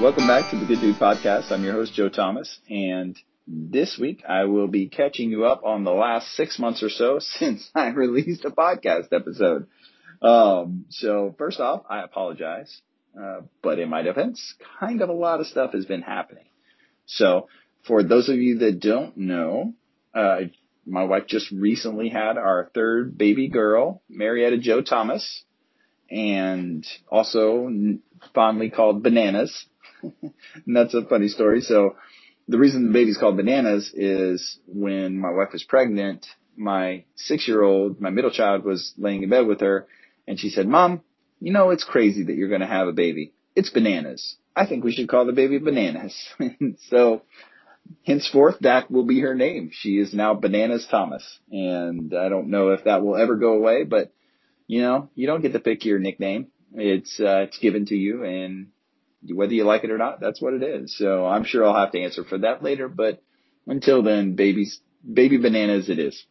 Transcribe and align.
Welcome 0.00 0.26
back 0.26 0.50
to 0.50 0.56
the 0.56 0.64
Good 0.64 0.80
Dude 0.80 0.96
Podcast. 0.96 1.52
I'm 1.52 1.62
your 1.62 1.74
host, 1.74 1.92
Joe 1.92 2.08
Thomas, 2.08 2.58
and 2.70 3.14
this 3.46 3.98
week 4.00 4.22
I 4.26 4.44
will 4.44 4.66
be 4.66 4.88
catching 4.88 5.30
you 5.30 5.44
up 5.44 5.62
on 5.62 5.84
the 5.84 5.92
last 5.92 6.32
six 6.32 6.58
months 6.58 6.82
or 6.82 6.88
so 6.88 7.18
since 7.38 7.70
I 7.74 7.88
released 7.88 8.46
a 8.46 8.50
podcast 8.50 9.12
episode. 9.12 9.66
Um, 10.22 10.86
so 10.88 11.34
first 11.36 11.60
off, 11.60 11.82
I 11.90 12.02
apologize, 12.02 12.80
uh, 13.14 13.42
but 13.62 13.78
in 13.78 13.90
my 13.90 14.00
defense, 14.00 14.54
kind 14.80 15.02
of 15.02 15.10
a 15.10 15.12
lot 15.12 15.40
of 15.40 15.46
stuff 15.46 15.74
has 15.74 15.84
been 15.84 16.00
happening. 16.00 16.46
So 17.04 17.48
for 17.86 18.02
those 18.02 18.30
of 18.30 18.36
you 18.36 18.60
that 18.60 18.80
don't 18.80 19.18
know, 19.18 19.74
uh, 20.14 20.40
my 20.86 21.04
wife 21.04 21.26
just 21.26 21.50
recently 21.50 22.08
had 22.08 22.38
our 22.38 22.70
third 22.74 23.18
baby 23.18 23.48
girl, 23.48 24.02
Marietta 24.08 24.56
Joe 24.56 24.80
Thomas, 24.80 25.44
and 26.10 26.86
also 27.10 27.68
fondly 28.34 28.70
called 28.70 29.02
Bananas. 29.02 29.66
And 30.02 30.32
that's 30.76 30.94
a 30.94 31.04
funny 31.04 31.28
story. 31.28 31.60
So 31.60 31.96
the 32.48 32.58
reason 32.58 32.86
the 32.86 32.92
baby's 32.92 33.16
called 33.16 33.36
Bananas 33.36 33.92
is 33.94 34.58
when 34.66 35.18
my 35.18 35.30
wife 35.30 35.52
was 35.52 35.64
pregnant, 35.64 36.26
my 36.56 37.04
six 37.16 37.46
year 37.46 37.62
old, 37.62 38.00
my 38.00 38.10
middle 38.10 38.30
child 38.30 38.64
was 38.64 38.92
laying 38.98 39.22
in 39.22 39.30
bed 39.30 39.46
with 39.46 39.60
her 39.60 39.86
and 40.26 40.38
she 40.38 40.50
said, 40.50 40.66
mom, 40.66 41.02
you 41.40 41.52
know, 41.52 41.70
it's 41.70 41.84
crazy 41.84 42.24
that 42.24 42.34
you're 42.34 42.48
going 42.48 42.60
to 42.60 42.66
have 42.66 42.88
a 42.88 42.92
baby. 42.92 43.32
It's 43.56 43.70
bananas. 43.70 44.36
I 44.54 44.66
think 44.66 44.84
we 44.84 44.92
should 44.92 45.08
call 45.08 45.26
the 45.26 45.32
baby 45.32 45.58
bananas. 45.58 46.14
so 46.88 47.22
henceforth 48.04 48.56
that 48.60 48.90
will 48.90 49.04
be 49.04 49.20
her 49.20 49.34
name. 49.34 49.70
She 49.72 49.98
is 49.98 50.12
now 50.12 50.34
Bananas 50.34 50.86
Thomas. 50.90 51.38
And 51.50 52.14
I 52.14 52.28
don't 52.28 52.50
know 52.50 52.70
if 52.70 52.84
that 52.84 53.02
will 53.02 53.16
ever 53.16 53.36
go 53.36 53.54
away, 53.54 53.84
but 53.84 54.12
you 54.66 54.82
know, 54.82 55.10
you 55.14 55.26
don't 55.26 55.42
get 55.42 55.52
to 55.52 55.60
pick 55.60 55.84
your 55.84 55.98
nickname. 55.98 56.48
It's, 56.74 57.18
uh, 57.18 57.46
it's 57.48 57.58
given 57.58 57.86
to 57.86 57.96
you 57.96 58.24
and 58.24 58.68
whether 59.28 59.52
you 59.52 59.64
like 59.64 59.84
it 59.84 59.90
or 59.90 59.98
not, 59.98 60.20
that's 60.20 60.40
what 60.40 60.54
it 60.54 60.62
is. 60.62 60.96
So 60.96 61.26
I'm 61.26 61.44
sure 61.44 61.64
I'll 61.64 61.74
have 61.74 61.92
to 61.92 62.00
answer 62.00 62.24
for 62.24 62.38
that 62.38 62.62
later, 62.62 62.88
but 62.88 63.22
until 63.66 64.02
then, 64.02 64.34
babies, 64.34 64.80
baby 65.10 65.38
bananas 65.38 65.88
it 65.88 65.98
is. 65.98 66.24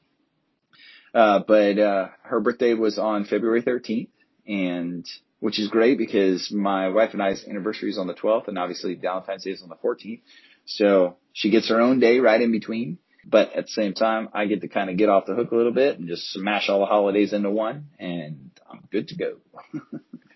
Uh, 1.14 1.40
but, 1.48 1.80
uh, 1.80 2.10
her 2.24 2.40
birthday 2.40 2.74
was 2.74 2.98
on 2.98 3.26
February 3.26 3.64
13th 3.64 4.10
and, 4.48 5.06
which 5.40 5.60
is 5.60 5.70
great 5.70 5.98
because 5.98 6.52
my 6.52 6.90
wife 6.90 7.14
and 7.14 7.24
I's 7.24 7.46
anniversary 7.48 7.90
is 7.90 7.98
on 7.98 8.08
the 8.08 8.14
12th 8.14 8.48
and 8.48 8.60
obviously 8.60 8.96
Valentine's 8.96 9.44
Day 9.44 9.52
is 9.52 9.64
on 9.64 9.70
the 9.70 9.76
14th. 9.76 10.22
So 10.66 11.18
she 11.34 11.50
gets 11.50 11.70
her 11.70 11.82
own 11.82 12.00
day 12.00 12.20
right 12.20 12.42
in 12.42 12.52
between. 12.52 13.00
But 13.26 13.54
at 13.54 13.66
the 13.66 13.72
same 13.72 13.94
time, 13.94 14.30
I 14.34 14.46
get 14.46 14.62
to 14.62 14.68
kind 14.68 14.90
of 14.90 14.98
get 14.98 15.10
off 15.10 15.26
the 15.26 15.36
hook 15.36 15.52
a 15.52 15.56
little 15.56 15.74
bit 15.74 16.00
and 16.00 16.08
just 16.08 16.32
smash 16.32 16.70
all 16.70 16.80
the 16.80 16.86
holidays 16.86 17.34
into 17.34 17.52
one 17.52 17.90
and 18.00 18.52
I'm 18.70 18.88
good 18.92 19.10
to 19.10 19.16
go. 19.16 19.38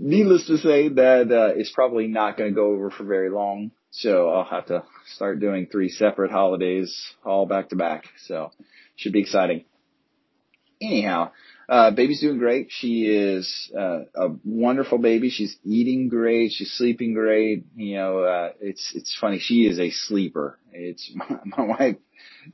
needless 0.00 0.46
to 0.46 0.58
say, 0.58 0.88
that 0.88 1.30
uh, 1.30 1.58
is 1.58 1.70
probably 1.74 2.06
not 2.06 2.36
going 2.36 2.50
to 2.50 2.54
go 2.54 2.72
over 2.72 2.90
for 2.90 3.04
very 3.04 3.30
long. 3.30 3.70
So 3.90 4.30
I'll 4.30 4.44
have 4.44 4.66
to 4.66 4.84
start 5.14 5.40
doing 5.40 5.66
three 5.66 5.88
separate 5.88 6.30
holidays 6.30 6.96
all 7.24 7.46
back 7.46 7.70
to 7.70 7.76
back. 7.76 8.04
So 8.26 8.50
should 8.96 9.12
be 9.12 9.20
exciting. 9.20 9.64
Anyhow, 10.80 11.32
uh, 11.68 11.90
baby's 11.90 12.20
doing 12.20 12.38
great. 12.38 12.68
She 12.70 13.04
is 13.04 13.70
uh, 13.76 14.04
a 14.14 14.28
wonderful 14.44 14.98
baby. 14.98 15.28
She's 15.28 15.56
eating 15.64 16.08
great. 16.08 16.52
She's 16.52 16.72
sleeping 16.72 17.12
great. 17.12 17.66
You 17.76 17.96
know, 17.96 18.18
uh, 18.20 18.52
it's 18.60 18.92
it's 18.94 19.16
funny. 19.20 19.40
She 19.40 19.66
is 19.66 19.78
a 19.78 19.90
sleeper. 19.90 20.58
It's 20.72 21.10
my, 21.14 21.26
my 21.44 21.64
wife 21.64 21.96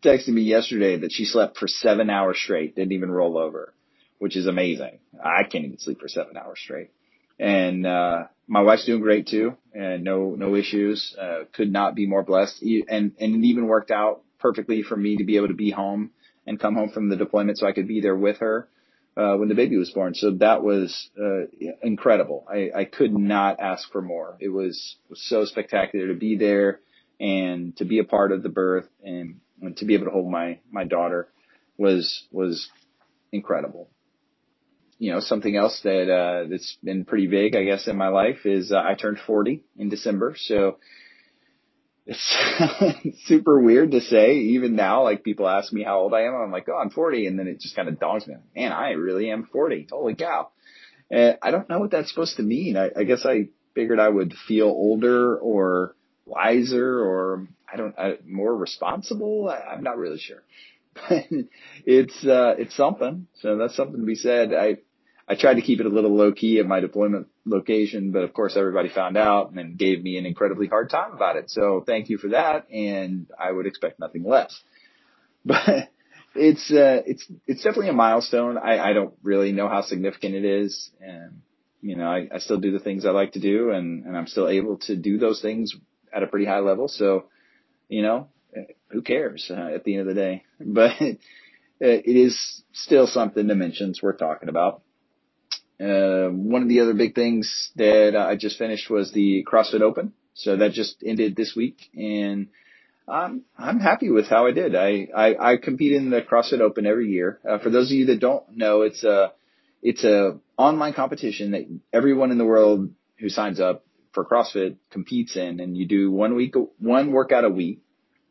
texted 0.02 0.28
me 0.28 0.42
yesterday 0.42 0.98
that 0.98 1.12
she 1.12 1.24
slept 1.24 1.56
for 1.56 1.69
seven 1.69 2.11
hours 2.11 2.39
straight, 2.39 2.74
didn't 2.74 2.92
even 2.92 3.11
roll 3.11 3.39
over, 3.39 3.72
which 4.19 4.36
is 4.36 4.47
amazing. 4.47 4.98
I 5.22 5.44
can't 5.44 5.64
even 5.67 5.78
sleep 5.78 6.00
for 6.00 6.08
seven 6.08 6.36
hours 6.36 6.58
straight 6.58 6.91
and 7.39 7.87
uh, 7.87 8.25
my 8.47 8.63
wife's 8.63 8.86
doing 8.86 9.01
great 9.01 9.27
too, 9.27 9.57
and 9.74 10.05
no 10.05 10.35
no 10.36 10.55
issues. 10.55 11.14
Uh, 11.20 11.45
could 11.52 11.73
not 11.73 11.95
be 11.95 12.07
more 12.07 12.23
blessed, 12.23 12.63
and 12.63 13.13
and 13.19 13.45
it 13.45 13.47
even 13.47 13.67
worked 13.67 13.91
out 13.91 14.23
perfectly 14.39 14.83
for 14.83 14.97
me 14.97 15.17
to 15.17 15.24
be 15.24 15.36
able 15.36 15.48
to 15.48 15.55
be 15.55 15.70
home 15.70 16.11
and 16.47 16.61
come 16.61 16.74
home 16.74 16.91
from 16.91 17.08
the 17.08 17.17
deployment, 17.17 17.58
so 17.58 17.67
I 17.67 17.73
could 17.73 17.89
be 17.89 18.01
there 18.01 18.17
with 18.17 18.39
her 18.39 18.69
uh, 19.17 19.35
when 19.36 19.48
the 19.48 19.55
baby 19.55 19.77
was 19.77 19.91
born. 19.91 20.14
So 20.14 20.33
that 20.33 20.63
was 20.63 21.11
uh, 21.19 21.47
incredible. 21.83 22.47
I, 22.48 22.70
I 22.74 22.85
could 22.85 23.13
not 23.13 23.61
ask 23.61 23.91
for 23.91 24.03
more. 24.03 24.36
It 24.41 24.48
was, 24.48 24.97
was 25.08 25.23
so 25.27 25.45
spectacular 25.45 26.08
to 26.08 26.14
be 26.14 26.36
there 26.36 26.80
and 27.18 27.77
to 27.79 27.85
be 27.85 27.98
a 27.98 28.05
part 28.05 28.33
of 28.33 28.42
the 28.42 28.48
birth 28.48 28.86
and, 29.03 29.41
and 29.61 29.77
to 29.79 29.86
be 29.86 29.95
able 29.95 30.05
to 30.05 30.11
hold 30.11 30.30
my 30.30 30.58
my 30.70 30.85
daughter 30.85 31.29
was 31.79 32.24
was 32.30 32.68
incredible 33.33 33.89
you 34.98 35.12
know, 35.12 35.20
something 35.20 35.57
else 35.57 35.80
that, 35.84 36.11
uh, 36.11 36.48
that's 36.48 36.77
been 36.83 37.05
pretty 37.05 37.27
big, 37.27 37.55
I 37.55 37.64
guess, 37.64 37.86
in 37.86 37.96
my 37.96 38.08
life 38.08 38.46
is, 38.46 38.73
uh, 38.73 38.79
I 38.79 38.95
turned 38.95 39.18
40 39.27 39.62
in 39.77 39.89
December. 39.89 40.34
So 40.39 40.79
it's 42.07 43.18
super 43.27 43.61
weird 43.61 43.90
to 43.90 44.01
say 44.01 44.36
even 44.36 44.77
now, 44.77 45.02
like 45.02 45.24
people 45.24 45.48
ask 45.48 45.73
me 45.73 45.83
how 45.83 45.98
old 45.98 46.14
I 46.14 46.23
am. 46.23 46.35
I'm 46.35 46.52
like, 46.52 46.68
oh, 46.68 46.79
I'm 46.79 46.90
40. 46.90 47.27
And 47.27 47.39
then 47.39 47.48
it 47.48 47.61
just 47.61 47.74
kind 47.74 47.89
of 47.89 47.98
dawns 47.98 48.27
me, 48.27 48.36
man, 48.55 48.73
I 48.73 48.90
really 48.90 49.30
am 49.30 49.48
40. 49.52 49.89
Holy 49.90 50.14
cow. 50.14 50.51
And 51.11 51.36
I 51.42 51.51
don't 51.51 51.68
know 51.68 51.80
what 51.80 51.90
that's 51.90 52.08
supposed 52.08 52.36
to 52.36 52.42
mean. 52.42 52.77
I, 52.77 52.90
I 52.96 53.05
guess 53.05 53.27
I 53.27 53.48
figured 53.74 53.98
I 53.98 54.08
would 54.08 54.35
feel 54.46 54.67
older 54.67 55.36
or 55.36 55.96
wiser 56.24 57.01
or 57.01 57.48
I 57.70 57.77
don't, 57.77 57.98
I, 57.98 58.18
more 58.24 58.56
responsible. 58.56 59.48
I, 59.48 59.74
I'm 59.74 59.83
not 59.83 59.98
really 59.98 60.18
sure. 60.18 60.42
But 61.08 61.27
it's 61.85 62.24
uh 62.24 62.55
it's 62.56 62.74
something. 62.74 63.27
So 63.42 63.58
that's 63.58 63.77
something 63.77 64.01
to 64.01 64.06
be 64.06 64.14
said. 64.14 64.55
I 64.55 64.79
I 65.29 65.35
tried 65.35 65.55
to 65.55 65.63
keep 65.63 65.81
it 65.81 65.87
a 65.87 65.91
little 65.91 66.14
low 66.14 66.33
key 66.33 66.61
at 66.61 66.67
my 66.67 66.81
deployment 66.81 67.27
location, 67.45 68.13
but 68.13 68.23
of 68.23 68.33
course 68.33 68.57
everybody 68.57 68.89
found 68.89 69.17
out 69.17 69.53
and 69.53 69.77
gave 69.77 70.03
me 70.03 70.19
an 70.19 70.27
incredibly 70.27 70.69
hard 70.69 70.89
time 70.89 71.13
about 71.13 71.37
it. 71.37 71.51
So 71.51 71.83
thank 71.85 72.09
you 72.09 72.19
for 72.19 72.29
that, 72.29 72.70
and 72.70 73.27
I 73.39 73.51
would 73.51 73.67
expect 73.67 73.98
nothing 74.01 74.25
less. 74.25 74.59
But 75.47 75.91
it's 76.35 76.73
uh, 76.73 77.03
it's 77.07 77.25
it's 77.47 77.63
definitely 77.63 77.91
a 77.91 77.92
milestone. 77.92 78.59
I, 78.59 78.81
I 78.81 78.92
don't 78.92 79.15
really 79.23 79.53
know 79.53 79.69
how 79.69 79.83
significant 79.83 80.35
it 80.35 80.45
is, 80.45 80.91
and 81.01 81.41
you 81.81 81.95
know 81.95 82.07
I, 82.07 82.29
I 82.35 82.39
still 82.39 82.59
do 82.59 82.73
the 82.73 82.81
things 82.81 83.07
I 83.07 83.11
like 83.11 83.33
to 83.33 83.41
do, 83.41 83.70
and 83.70 84.05
and 84.07 84.17
I'm 84.17 84.27
still 84.27 84.48
able 84.48 84.79
to 84.79 84.97
do 84.97 85.19
those 85.19 85.41
things 85.41 85.73
at 86.13 86.25
a 86.25 86.27
pretty 86.27 86.47
high 86.47 86.59
level. 86.59 86.89
So 86.89 87.27
you 87.89 88.03
know 88.03 88.29
who 88.89 89.03
cares 89.03 89.51
uh, 89.51 89.70
at 89.75 89.85
the 89.85 89.97
end 89.97 90.09
of 90.09 90.15
the 90.15 90.20
day? 90.20 90.45
But 90.61 90.97
it 91.79 92.17
is 92.17 92.63
still 92.73 93.07
something 93.07 93.47
to 93.48 93.55
mention. 93.55 93.91
It's 93.91 94.03
worth 94.03 94.19
talking 94.19 94.48
about. 94.48 94.83
Uh, 95.79 96.29
one 96.29 96.63
of 96.63 96.69
the 96.69 96.81
other 96.81 96.95
big 96.95 97.14
things 97.14 97.70
that 97.77 98.17
I 98.17 98.37
just 98.37 98.59
finished 98.59 98.89
was 98.89 99.13
the 99.13 99.45
CrossFit 99.45 99.83
Open. 99.83 100.13
So 100.35 100.57
that 100.57 100.73
just 100.73 101.03
ended 101.05 101.37
this 101.37 101.55
week 101.57 101.91
and 101.95 102.48
I'm, 103.09 103.42
I'm 103.57 103.79
happy 103.79 104.11
with 104.11 104.27
how 104.27 104.47
I 104.47 104.53
did. 104.53 104.75
I, 104.75 105.09
I, 105.15 105.53
I 105.53 105.57
compete 105.57 105.92
in 105.92 106.11
the 106.11 106.23
CrossFit 106.23 106.61
Open 106.61 106.86
every 106.86 107.09
year. 107.11 107.41
Uh, 107.48 107.59
for 107.59 107.70
those 107.70 107.91
of 107.91 107.97
you 107.97 108.07
that 108.07 108.20
don't 108.20 108.57
know, 108.57 108.83
it's 108.83 109.05
a, 109.05 109.33
it's 109.83 110.05
a 110.05 110.39
online 110.59 110.95
competition 110.95 111.53
that 111.53 111.67
everyone 111.92 112.33
in 112.33 112.39
the 112.39 112.45
world 112.45 112.91
who 113.19 113.29
signs 113.29 113.61
up 113.61 113.85
for 114.13 114.25
CrossFit 114.25 114.77
competes 114.91 115.36
in 115.36 115.61
and 115.61 115.77
you 115.77 115.86
do 115.86 116.11
one 116.11 116.35
week, 116.35 116.55
one 116.79 117.13
workout 117.13 117.45
a 117.45 117.51
week. 117.51 117.81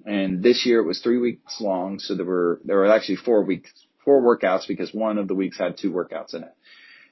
And 0.05 0.43
this 0.43 0.65
year 0.65 0.79
it 0.79 0.85
was 0.85 0.99
three 0.99 1.17
weeks 1.17 1.59
long. 1.61 1.99
So 1.99 2.15
there 2.15 2.25
were, 2.25 2.59
there 2.65 2.77
were 2.77 2.91
actually 2.91 3.17
four 3.17 3.43
weeks, 3.43 3.71
four 4.03 4.21
workouts 4.21 4.67
because 4.67 4.93
one 4.93 5.17
of 5.17 5.27
the 5.27 5.35
weeks 5.35 5.57
had 5.57 5.77
two 5.77 5.91
workouts 5.91 6.33
in 6.33 6.43
it 6.43 6.53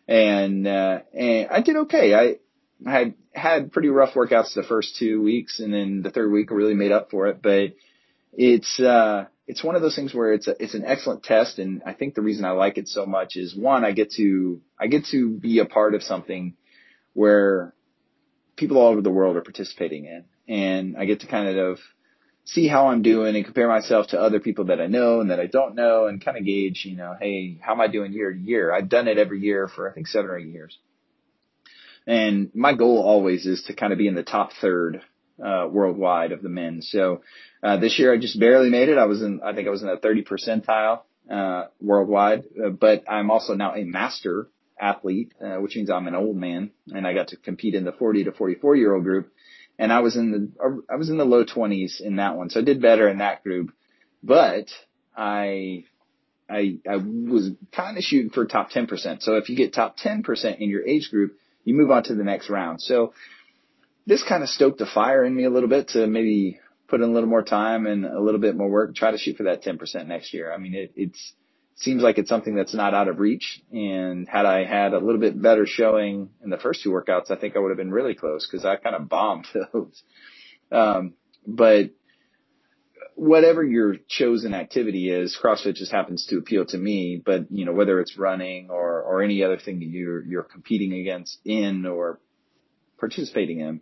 and 0.07 0.67
uh, 0.67 0.99
and 1.13 1.47
I 1.49 1.61
did 1.61 1.75
okay. 1.77 2.13
I 2.13 2.89
had 2.89 3.13
had 3.33 3.71
pretty 3.71 3.89
rough 3.89 4.13
workouts 4.13 4.53
the 4.53 4.63
first 4.63 4.97
two 4.97 5.21
weeks, 5.21 5.59
and 5.59 5.73
then 5.73 6.01
the 6.01 6.11
third 6.11 6.31
week 6.31 6.51
really 6.51 6.73
made 6.73 6.91
up 6.91 7.09
for 7.11 7.27
it. 7.27 7.41
But 7.41 7.73
it's 8.33 8.79
uh, 8.79 9.25
it's 9.47 9.63
one 9.63 9.75
of 9.75 9.81
those 9.81 9.95
things 9.95 10.13
where 10.13 10.33
it's 10.33 10.47
a, 10.47 10.61
it's 10.61 10.73
an 10.73 10.85
excellent 10.85 11.23
test, 11.23 11.59
and 11.59 11.81
I 11.85 11.93
think 11.93 12.15
the 12.15 12.21
reason 12.21 12.45
I 12.45 12.51
like 12.51 12.77
it 12.77 12.87
so 12.87 13.05
much 13.05 13.35
is 13.35 13.55
one, 13.55 13.85
I 13.85 13.91
get 13.91 14.11
to 14.13 14.61
I 14.79 14.87
get 14.87 15.05
to 15.11 15.29
be 15.29 15.59
a 15.59 15.65
part 15.65 15.95
of 15.95 16.03
something 16.03 16.55
where 17.13 17.73
people 18.55 18.77
all 18.77 18.91
over 18.91 19.01
the 19.01 19.11
world 19.11 19.35
are 19.37 19.41
participating 19.41 20.05
in, 20.05 20.25
and 20.47 20.97
I 20.97 21.05
get 21.05 21.21
to 21.21 21.27
kind 21.27 21.57
of 21.57 21.79
see 22.45 22.67
how 22.67 22.87
I'm 22.87 23.01
doing 23.01 23.35
and 23.35 23.45
compare 23.45 23.67
myself 23.67 24.07
to 24.07 24.19
other 24.19 24.39
people 24.39 24.65
that 24.65 24.81
I 24.81 24.87
know 24.87 25.21
and 25.21 25.31
that 25.31 25.39
I 25.39 25.47
don't 25.47 25.75
know 25.75 26.07
and 26.07 26.23
kind 26.23 26.37
of 26.37 26.45
gauge, 26.45 26.83
you 26.85 26.97
know, 26.97 27.15
hey, 27.19 27.57
how 27.61 27.73
am 27.73 27.81
I 27.81 27.87
doing 27.87 28.11
year 28.11 28.33
to 28.33 28.39
year? 28.39 28.73
I've 28.73 28.89
done 28.89 29.07
it 29.07 29.17
every 29.17 29.39
year 29.39 29.67
for 29.67 29.89
I 29.89 29.93
think 29.93 30.07
seven 30.07 30.29
or 30.29 30.37
eight 30.37 30.47
years. 30.47 30.77
And 32.05 32.51
my 32.53 32.73
goal 32.73 33.01
always 33.01 33.45
is 33.45 33.63
to 33.63 33.73
kind 33.73 33.93
of 33.93 33.97
be 33.97 34.07
in 34.07 34.15
the 34.15 34.23
top 34.23 34.51
third 34.59 35.01
uh, 35.43 35.67
worldwide 35.69 36.33
of 36.33 36.41
the 36.41 36.49
men. 36.49 36.81
So 36.81 37.21
uh, 37.63 37.77
this 37.77 37.97
year 37.97 38.13
I 38.13 38.17
just 38.17 38.39
barely 38.39 38.69
made 38.69 38.89
it. 38.89 38.97
I 38.97 39.05
was 39.05 39.21
in, 39.21 39.41
I 39.43 39.53
think 39.53 39.67
I 39.67 39.71
was 39.71 39.81
in 39.81 39.87
the 39.87 39.97
30 39.97 40.23
percentile 40.23 41.01
uh, 41.31 41.67
worldwide, 41.81 42.43
uh, 42.63 42.69
but 42.69 43.09
I'm 43.09 43.31
also 43.31 43.53
now 43.53 43.73
a 43.73 43.85
master 43.85 44.49
athlete, 44.79 45.33
uh, 45.41 45.55
which 45.61 45.75
means 45.75 45.89
I'm 45.89 46.07
an 46.07 46.15
old 46.15 46.35
man, 46.35 46.71
and 46.93 47.07
I 47.07 47.13
got 47.13 47.29
to 47.29 47.37
compete 47.37 47.73
in 47.73 47.85
the 47.85 47.93
40 47.93 48.25
to 48.25 48.31
44 48.33 48.75
year 48.75 48.93
old 48.93 49.03
group 49.03 49.31
and 49.83 49.91
I 49.91 49.99
was 49.99 50.15
in 50.15 50.31
the 50.31 50.81
I 50.89 50.95
was 50.95 51.09
in 51.09 51.17
the 51.17 51.25
low 51.25 51.43
20s 51.43 51.99
in 51.99 52.15
that 52.15 52.37
one, 52.37 52.49
so 52.49 52.61
I 52.61 52.63
did 52.63 52.81
better 52.81 53.09
in 53.09 53.17
that 53.17 53.43
group. 53.43 53.73
But 54.23 54.67
I 55.13 55.83
I 56.49 56.77
I 56.89 56.95
was 56.95 57.51
kind 57.73 57.97
of 57.97 58.03
shooting 58.05 58.29
for 58.29 58.45
top 58.45 58.71
10%. 58.71 59.21
So 59.21 59.35
if 59.35 59.49
you 59.49 59.57
get 59.57 59.73
top 59.73 59.97
10% 59.97 60.59
in 60.59 60.69
your 60.69 60.87
age 60.87 61.09
group, 61.11 61.33
you 61.65 61.75
move 61.75 61.91
on 61.91 62.03
to 62.03 62.15
the 62.15 62.23
next 62.23 62.49
round. 62.49 62.81
So 62.81 63.13
this 64.07 64.23
kind 64.23 64.41
of 64.41 64.47
stoked 64.47 64.79
the 64.79 64.85
fire 64.85 65.25
in 65.25 65.35
me 65.35 65.43
a 65.43 65.49
little 65.49 65.69
bit 65.69 65.89
to 65.89 66.07
maybe 66.07 66.61
put 66.87 67.01
in 67.01 67.09
a 67.09 67.11
little 67.11 67.29
more 67.29 67.43
time 67.43 67.85
and 67.85 68.05
a 68.05 68.21
little 68.21 68.39
bit 68.39 68.55
more 68.55 68.69
work, 68.69 68.95
try 68.95 69.11
to 69.11 69.17
shoot 69.17 69.35
for 69.35 69.43
that 69.43 69.63
10% 69.63 70.07
next 70.07 70.33
year. 70.33 70.53
I 70.53 70.57
mean, 70.59 70.75
it, 70.75 70.93
it's, 70.95 71.33
seems 71.75 72.03
like 72.03 72.17
it's 72.17 72.29
something 72.29 72.55
that's 72.55 72.73
not 72.73 72.93
out 72.93 73.07
of 73.07 73.19
reach. 73.19 73.61
And 73.71 74.27
had 74.27 74.45
I 74.45 74.65
had 74.65 74.93
a 74.93 74.99
little 74.99 75.19
bit 75.19 75.41
better 75.41 75.65
showing 75.65 76.29
in 76.43 76.49
the 76.49 76.57
first 76.57 76.83
two 76.83 76.91
workouts, 76.91 77.31
I 77.31 77.35
think 77.35 77.55
I 77.55 77.59
would 77.59 77.69
have 77.69 77.77
been 77.77 77.91
really 77.91 78.15
close 78.15 78.47
because 78.49 78.65
I 78.65 78.75
kind 78.75 78.95
of 78.95 79.09
bombed 79.09 79.47
those. 79.73 80.03
Um, 80.71 81.13
but 81.45 81.91
whatever 83.15 83.63
your 83.63 83.95
chosen 84.07 84.53
activity 84.53 85.09
is, 85.09 85.37
CrossFit 85.41 85.75
just 85.75 85.91
happens 85.91 86.25
to 86.27 86.37
appeal 86.37 86.65
to 86.65 86.77
me. 86.77 87.21
But 87.23 87.51
you 87.51 87.65
know, 87.65 87.73
whether 87.73 87.99
it's 87.99 88.17
running 88.17 88.69
or 88.69 89.01
or 89.01 89.21
any 89.21 89.43
other 89.43 89.57
thing 89.57 89.79
that 89.79 89.85
you're 89.85 90.23
you're 90.23 90.43
competing 90.43 90.93
against 90.93 91.39
in 91.45 91.85
or 91.85 92.19
participating 92.99 93.59
in, 93.59 93.81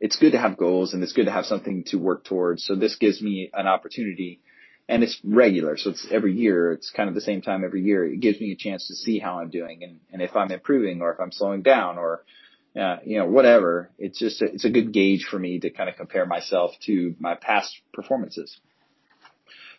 it's 0.00 0.16
good 0.16 0.32
to 0.32 0.38
have 0.38 0.56
goals 0.56 0.94
and 0.94 1.02
it's 1.02 1.12
good 1.12 1.26
to 1.26 1.32
have 1.32 1.46
something 1.46 1.84
to 1.86 1.96
work 1.96 2.24
towards. 2.24 2.64
So 2.64 2.74
this 2.74 2.96
gives 2.96 3.22
me 3.22 3.50
an 3.54 3.66
opportunity 3.66 4.40
and 4.88 5.02
it's 5.02 5.18
regular. 5.24 5.76
So 5.76 5.90
it's 5.90 6.06
every 6.10 6.34
year. 6.34 6.72
It's 6.72 6.90
kind 6.90 7.08
of 7.08 7.14
the 7.14 7.20
same 7.20 7.42
time 7.42 7.64
every 7.64 7.82
year. 7.82 8.04
It 8.04 8.20
gives 8.20 8.40
me 8.40 8.52
a 8.52 8.56
chance 8.56 8.88
to 8.88 8.94
see 8.94 9.18
how 9.18 9.38
I'm 9.38 9.50
doing 9.50 9.82
and, 9.82 10.00
and 10.12 10.22
if 10.22 10.36
I'm 10.36 10.50
improving 10.50 11.00
or 11.00 11.12
if 11.12 11.20
I'm 11.20 11.32
slowing 11.32 11.62
down 11.62 11.98
or 11.98 12.24
uh, 12.74 12.98
you 13.04 13.18
know, 13.18 13.26
whatever. 13.26 13.90
It's 13.98 14.18
just, 14.18 14.40
a, 14.42 14.46
it's 14.46 14.64
a 14.64 14.70
good 14.70 14.92
gauge 14.92 15.26
for 15.30 15.38
me 15.38 15.60
to 15.60 15.70
kind 15.70 15.88
of 15.88 15.96
compare 15.96 16.26
myself 16.26 16.72
to 16.86 17.14
my 17.18 17.34
past 17.34 17.80
performances. 17.92 18.58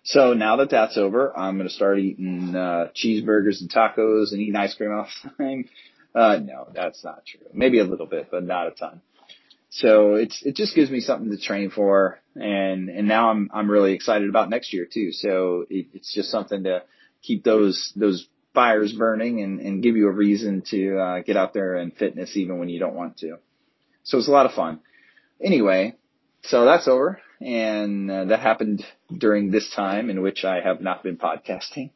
So 0.03 0.33
now 0.33 0.57
that 0.57 0.69
that's 0.69 0.97
over, 0.97 1.37
I'm 1.37 1.57
going 1.57 1.67
to 1.67 1.73
start 1.73 1.99
eating, 1.99 2.55
uh, 2.55 2.89
cheeseburgers 2.93 3.61
and 3.61 3.71
tacos 3.71 4.31
and 4.31 4.41
eating 4.41 4.55
ice 4.55 4.75
cream 4.75 4.91
all 4.91 5.07
the 5.23 5.29
time. 5.43 5.69
Uh, 6.13 6.37
no, 6.43 6.67
that's 6.73 7.03
not 7.03 7.25
true. 7.25 7.47
Maybe 7.53 7.79
a 7.79 7.83
little 7.83 8.05
bit, 8.05 8.27
but 8.29 8.43
not 8.43 8.67
a 8.67 8.71
ton. 8.71 9.01
So 9.75 10.13
it's, 10.15 10.43
it 10.45 10.55
just 10.55 10.75
gives 10.75 10.91
me 10.91 10.99
something 10.99 11.31
to 11.31 11.37
train 11.37 11.71
for. 11.71 12.19
And, 12.35 12.89
and 12.89 13.07
now 13.07 13.31
I'm, 13.31 13.49
I'm 13.51 13.69
really 13.69 13.93
excited 13.93 14.29
about 14.29 14.51
next 14.51 14.71
year 14.71 14.85
too. 14.85 15.11
So 15.11 15.65
it, 15.67 15.87
it's 15.93 16.13
just 16.13 16.29
something 16.29 16.65
to 16.65 16.83
keep 17.23 17.43
those, 17.43 17.91
those 17.95 18.27
fires 18.53 18.93
burning 18.93 19.41
and, 19.41 19.59
and 19.59 19.81
give 19.81 19.95
you 19.95 20.07
a 20.07 20.11
reason 20.11 20.61
to 20.69 20.99
uh, 20.99 21.19
get 21.21 21.37
out 21.37 21.55
there 21.55 21.75
and 21.77 21.91
fitness 21.91 22.37
even 22.37 22.59
when 22.59 22.69
you 22.69 22.79
don't 22.79 22.93
want 22.93 23.17
to. 23.17 23.37
So 24.03 24.19
it's 24.19 24.27
a 24.27 24.31
lot 24.31 24.45
of 24.45 24.53
fun. 24.53 24.79
Anyway, 25.41 25.95
so 26.43 26.65
that's 26.65 26.87
over, 26.87 27.19
and 27.41 28.11
uh, 28.11 28.25
that 28.25 28.41
happened 28.41 28.85
during 29.17 29.49
this 29.49 29.73
time 29.75 30.11
in 30.11 30.21
which 30.21 30.45
I 30.45 30.61
have 30.61 30.81
not 30.81 31.01
been 31.01 31.17
podcasting. 31.17 31.89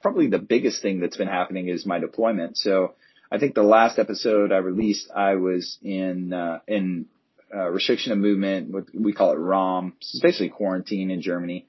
Probably 0.00 0.26
the 0.26 0.38
biggest 0.40 0.82
thing 0.82 0.98
that's 0.98 1.16
been 1.16 1.28
happening 1.28 1.68
is 1.68 1.86
my 1.86 2.00
deployment. 2.00 2.58
So 2.58 2.94
I 3.32 3.38
think 3.38 3.54
the 3.54 3.62
last 3.62 3.98
episode 3.98 4.52
I 4.52 4.58
released, 4.58 5.10
I 5.10 5.36
was 5.36 5.78
in 5.82 6.32
uh, 6.32 6.58
in 6.68 7.06
uh, 7.54 7.70
restriction 7.70 8.12
of 8.12 8.18
movement. 8.18 8.70
What 8.70 8.84
we 8.94 9.12
call 9.12 9.32
it 9.32 9.36
ROM. 9.36 9.94
It's 9.98 10.20
basically 10.20 10.50
quarantine 10.50 11.10
in 11.10 11.22
Germany, 11.22 11.66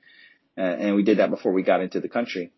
uh, 0.57 0.61
and 0.61 0.95
we 0.95 1.03
did 1.03 1.19
that 1.19 1.29
before 1.29 1.53
we 1.53 1.63
got 1.63 1.81
into 1.81 2.01
the 2.01 2.09
country 2.09 2.51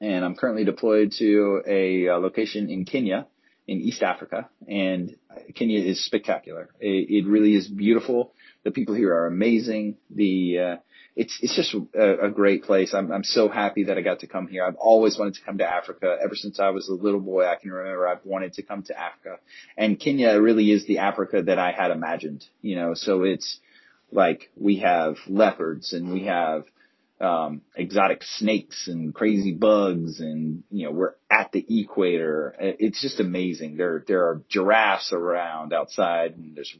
and 0.00 0.24
I'm 0.24 0.34
currently 0.34 0.64
deployed 0.64 1.12
to 1.18 1.62
a, 1.66 2.08
uh, 2.08 2.18
location 2.18 2.70
in 2.70 2.84
Kenya, 2.84 3.26
in 3.66 3.80
East 3.80 4.02
Africa, 4.02 4.48
and 4.66 5.14
Kenya 5.54 5.80
is 5.80 6.04
spectacular. 6.04 6.70
It, 6.80 7.24
it, 7.24 7.26
really 7.28 7.54
is 7.54 7.68
beautiful. 7.68 8.32
The 8.64 8.70
people 8.70 8.94
here 8.94 9.14
are 9.14 9.26
amazing. 9.26 9.98
The 10.10 10.58
uh, 10.58 10.76
it's 11.16 11.38
it's 11.42 11.56
just 11.56 11.74
a, 11.94 12.26
a 12.26 12.30
great 12.30 12.64
place. 12.64 12.94
I'm 12.94 13.10
I'm 13.12 13.24
so 13.24 13.48
happy 13.48 13.84
that 13.84 13.98
I 13.98 14.00
got 14.00 14.20
to 14.20 14.26
come 14.26 14.46
here. 14.46 14.64
I've 14.64 14.76
always 14.76 15.18
wanted 15.18 15.34
to 15.34 15.42
come 15.44 15.58
to 15.58 15.66
Africa 15.66 16.16
ever 16.22 16.34
since 16.34 16.60
I 16.60 16.70
was 16.70 16.88
a 16.88 16.94
little 16.94 17.20
boy. 17.20 17.46
I 17.46 17.56
can 17.56 17.70
remember 17.70 18.08
I've 18.08 18.24
wanted 18.24 18.54
to 18.54 18.62
come 18.62 18.82
to 18.84 18.98
Africa, 18.98 19.38
and 19.76 19.98
Kenya 19.98 20.40
really 20.40 20.70
is 20.70 20.86
the 20.86 20.98
Africa 20.98 21.42
that 21.42 21.58
I 21.58 21.72
had 21.72 21.90
imagined. 21.90 22.44
You 22.62 22.76
know, 22.76 22.94
so 22.94 23.24
it's 23.24 23.58
like 24.12 24.50
we 24.56 24.78
have 24.78 25.16
leopards 25.28 25.92
and 25.92 26.12
we 26.12 26.24
have 26.24 26.64
um, 27.20 27.60
exotic 27.76 28.22
snakes 28.22 28.88
and 28.88 29.14
crazy 29.14 29.52
bugs 29.52 30.20
and, 30.20 30.62
you 30.70 30.86
know, 30.86 30.92
we're 30.92 31.14
at 31.30 31.52
the 31.52 31.64
equator. 31.80 32.54
It's 32.58 33.00
just 33.02 33.20
amazing. 33.20 33.76
There, 33.76 34.02
there 34.06 34.22
are 34.22 34.42
giraffes 34.48 35.12
around 35.12 35.72
outside 35.74 36.36
and 36.36 36.56
there's 36.56 36.74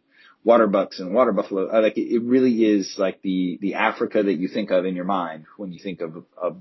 water 0.44 0.66
bucks 0.66 1.00
and 1.00 1.14
water 1.14 1.32
buffalo. 1.32 1.68
Uh, 1.70 1.82
like 1.82 1.98
it 1.98 2.22
really 2.22 2.64
is 2.64 2.94
like 2.98 3.20
the, 3.22 3.58
the 3.60 3.74
Africa 3.74 4.22
that 4.22 4.34
you 4.34 4.48
think 4.48 4.70
of 4.70 4.84
in 4.84 4.94
your 4.96 5.04
mind 5.04 5.44
when 5.56 5.72
you 5.72 5.80
think 5.82 6.00
of, 6.00 6.24
of, 6.36 6.56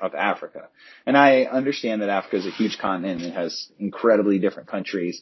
of 0.00 0.14
Africa. 0.14 0.68
And 1.06 1.16
I 1.16 1.42
understand 1.44 2.02
that 2.02 2.08
Africa 2.08 2.36
is 2.36 2.46
a 2.46 2.50
huge 2.50 2.78
continent 2.78 3.22
and 3.22 3.32
it 3.32 3.34
has 3.34 3.68
incredibly 3.78 4.38
different 4.38 4.68
countries. 4.68 5.20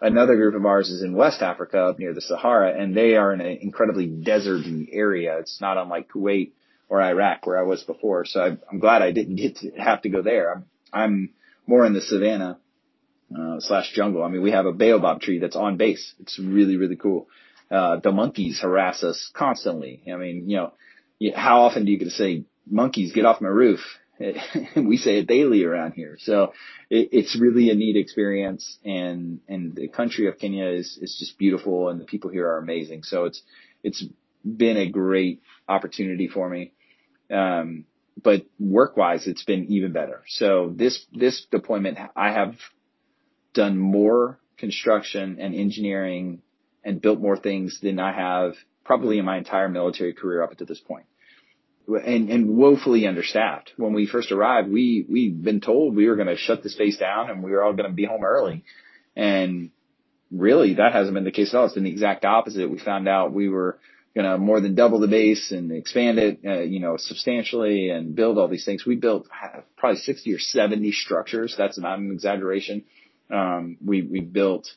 Another 0.00 0.34
group 0.34 0.56
of 0.56 0.66
ours 0.66 0.90
is 0.90 1.02
in 1.02 1.14
West 1.14 1.42
Africa 1.42 1.78
up 1.78 1.98
near 1.98 2.12
the 2.12 2.20
Sahara 2.20 2.74
and 2.76 2.96
they 2.96 3.14
are 3.14 3.32
in 3.32 3.40
an 3.40 3.58
incredibly 3.60 4.08
deserty 4.08 4.88
area. 4.90 5.38
It's 5.38 5.60
not 5.60 5.78
unlike 5.78 6.10
Kuwait 6.10 6.50
or 6.88 7.00
Iraq 7.00 7.46
where 7.46 7.58
I 7.58 7.62
was 7.62 7.84
before. 7.84 8.24
So 8.24 8.40
I, 8.40 8.56
I'm 8.70 8.80
glad 8.80 9.02
I 9.02 9.12
didn't 9.12 9.36
get 9.36 9.56
to 9.58 9.70
have 9.78 10.02
to 10.02 10.08
go 10.08 10.22
there. 10.22 10.52
I'm, 10.52 10.64
I'm 10.92 11.30
more 11.66 11.86
in 11.86 11.94
the 11.94 12.00
savannah, 12.00 12.58
uh, 13.38 13.60
slash 13.60 13.92
jungle. 13.94 14.22
I 14.22 14.28
mean, 14.28 14.42
we 14.42 14.50
have 14.50 14.66
a 14.66 14.72
baobab 14.72 15.20
tree 15.20 15.38
that's 15.38 15.56
on 15.56 15.76
base. 15.76 16.14
It's 16.20 16.38
really, 16.38 16.76
really 16.76 16.96
cool. 16.96 17.28
Uh, 17.72 18.00
the 18.00 18.12
monkeys 18.12 18.60
harass 18.60 19.02
us 19.02 19.30
constantly. 19.32 20.02
I 20.12 20.16
mean, 20.16 20.50
you 20.50 20.58
know, 20.58 21.32
how 21.34 21.62
often 21.62 21.86
do 21.86 21.92
you 21.92 21.98
get 21.98 22.04
to 22.04 22.10
say, 22.10 22.44
monkeys, 22.68 23.12
get 23.12 23.24
off 23.24 23.40
my 23.40 23.48
roof? 23.48 23.80
we 24.76 24.98
say 24.98 25.18
it 25.18 25.26
daily 25.26 25.64
around 25.64 25.92
here. 25.92 26.16
So 26.20 26.52
it, 26.90 27.08
it's 27.12 27.40
really 27.40 27.70
a 27.70 27.74
neat 27.74 27.96
experience 27.96 28.78
and, 28.84 29.40
and 29.48 29.74
the 29.74 29.88
country 29.88 30.28
of 30.28 30.38
Kenya 30.38 30.66
is, 30.66 30.98
is 31.00 31.16
just 31.18 31.38
beautiful 31.38 31.88
and 31.88 31.98
the 31.98 32.04
people 32.04 32.30
here 32.30 32.46
are 32.46 32.58
amazing. 32.58 33.04
So 33.04 33.24
it's, 33.24 33.40
it's 33.82 34.04
been 34.44 34.76
a 34.76 34.90
great 34.90 35.40
opportunity 35.66 36.28
for 36.28 36.48
me. 36.48 36.72
Um, 37.30 37.86
but 38.22 38.44
work 38.60 38.98
wise, 38.98 39.26
it's 39.26 39.44
been 39.44 39.72
even 39.72 39.92
better. 39.92 40.24
So 40.26 40.72
this, 40.76 41.06
this 41.14 41.46
deployment, 41.50 41.98
I 42.14 42.32
have 42.32 42.56
done 43.54 43.78
more 43.78 44.38
construction 44.58 45.38
and 45.40 45.54
engineering 45.54 46.42
and 46.84 47.00
built 47.00 47.20
more 47.20 47.36
things 47.36 47.78
than 47.80 47.98
I 47.98 48.12
have 48.12 48.54
probably 48.84 49.18
in 49.18 49.24
my 49.24 49.38
entire 49.38 49.68
military 49.68 50.12
career 50.12 50.42
up 50.42 50.56
to 50.58 50.64
this 50.64 50.80
point. 50.80 51.06
And, 51.88 52.30
and 52.30 52.56
woefully 52.56 53.06
understaffed. 53.06 53.72
When 53.76 53.92
we 53.92 54.06
first 54.06 54.30
arrived, 54.30 54.70
we, 54.70 55.04
we've 55.08 55.42
been 55.42 55.60
told 55.60 55.96
we 55.96 56.08
were 56.08 56.16
going 56.16 56.28
to 56.28 56.36
shut 56.36 56.62
the 56.62 56.68
space 56.68 56.96
down 56.96 57.28
and 57.28 57.42
we 57.42 57.50
were 57.50 57.62
all 57.62 57.72
going 57.72 57.88
to 57.88 57.94
be 57.94 58.04
home 58.04 58.24
early. 58.24 58.64
And 59.16 59.70
really 60.30 60.74
that 60.74 60.92
hasn't 60.92 61.14
been 61.14 61.24
the 61.24 61.32
case 61.32 61.52
at 61.52 61.58
all. 61.58 61.66
It's 61.66 61.74
been 61.74 61.84
the 61.84 61.90
exact 61.90 62.24
opposite. 62.24 62.70
We 62.70 62.78
found 62.78 63.08
out 63.08 63.32
we 63.32 63.48
were 63.48 63.78
going 64.14 64.30
to 64.30 64.38
more 64.38 64.60
than 64.60 64.74
double 64.74 65.00
the 65.00 65.08
base 65.08 65.52
and 65.52 65.72
expand 65.72 66.18
it, 66.18 66.40
uh, 66.44 66.60
you 66.60 66.80
know, 66.80 66.96
substantially 66.98 67.90
and 67.90 68.14
build 68.14 68.38
all 68.38 68.48
these 68.48 68.64
things. 68.64 68.84
We 68.84 68.96
built 68.96 69.26
probably 69.76 70.00
60 70.00 70.32
or 70.34 70.38
70 70.38 70.92
structures. 70.92 71.54
That's 71.56 71.78
not 71.78 71.98
an 71.98 72.12
exaggeration. 72.12 72.84
Um, 73.30 73.78
we, 73.84 74.02
we 74.02 74.20
built, 74.20 74.68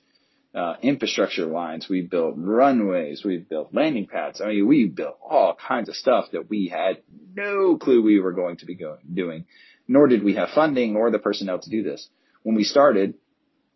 uh, 0.56 0.76
infrastructure 0.82 1.46
lines. 1.46 1.90
We 1.90 2.02
built 2.02 2.36
runways. 2.38 3.24
We 3.26 3.38
built 3.38 3.74
landing 3.74 4.08
pads. 4.08 4.40
I 4.40 4.48
mean, 4.48 4.68
we 4.68 4.86
built 4.88 5.18
all 5.22 5.56
kinds 5.56 5.90
of 5.90 5.96
stuff 5.96 6.32
that 6.32 6.50
we 6.50 6.68
had 6.68 7.02
no 7.36 7.78
clue 7.78 8.02
we 8.02 8.20
were 8.20 8.32
going 8.32 8.58
to 8.58 8.66
be 8.66 8.80
doing, 9.14 9.46
nor 9.88 10.08
did 10.08 10.24
we 10.24 10.36
have 10.36 10.50
funding 10.50 10.96
or 10.96 11.12
the 11.12 11.20
personnel 11.20 11.60
to 11.60 11.70
do 11.70 11.84
this. 11.84 12.08
When 12.44 12.56
we 12.56 12.64
started, 12.64 13.16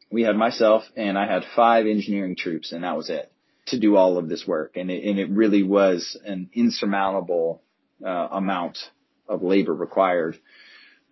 we 0.09 0.24
had 0.24 0.38
myself 0.38 0.83
and 0.95 1.17
I 1.17 1.27
had 1.27 1.43
five 1.55 1.86
engineering 1.86 2.38
troops 2.38 2.71
and 2.71 2.83
that 2.83 2.95
was 2.95 3.09
it 3.09 3.31
to 3.67 3.79
do 3.79 3.98
all 3.98 4.17
of 4.17 4.29
this 4.29 4.48
work. 4.48 4.77
And 4.77 4.89
it, 4.89 5.03
and 5.03 5.19
it 5.19 5.29
really 5.29 5.63
was 5.63 6.17
an 6.24 6.50
insurmountable 6.53 7.62
uh, 8.03 8.27
amount 8.31 8.77
of 9.27 9.43
labor 9.43 9.74
required. 9.74 10.39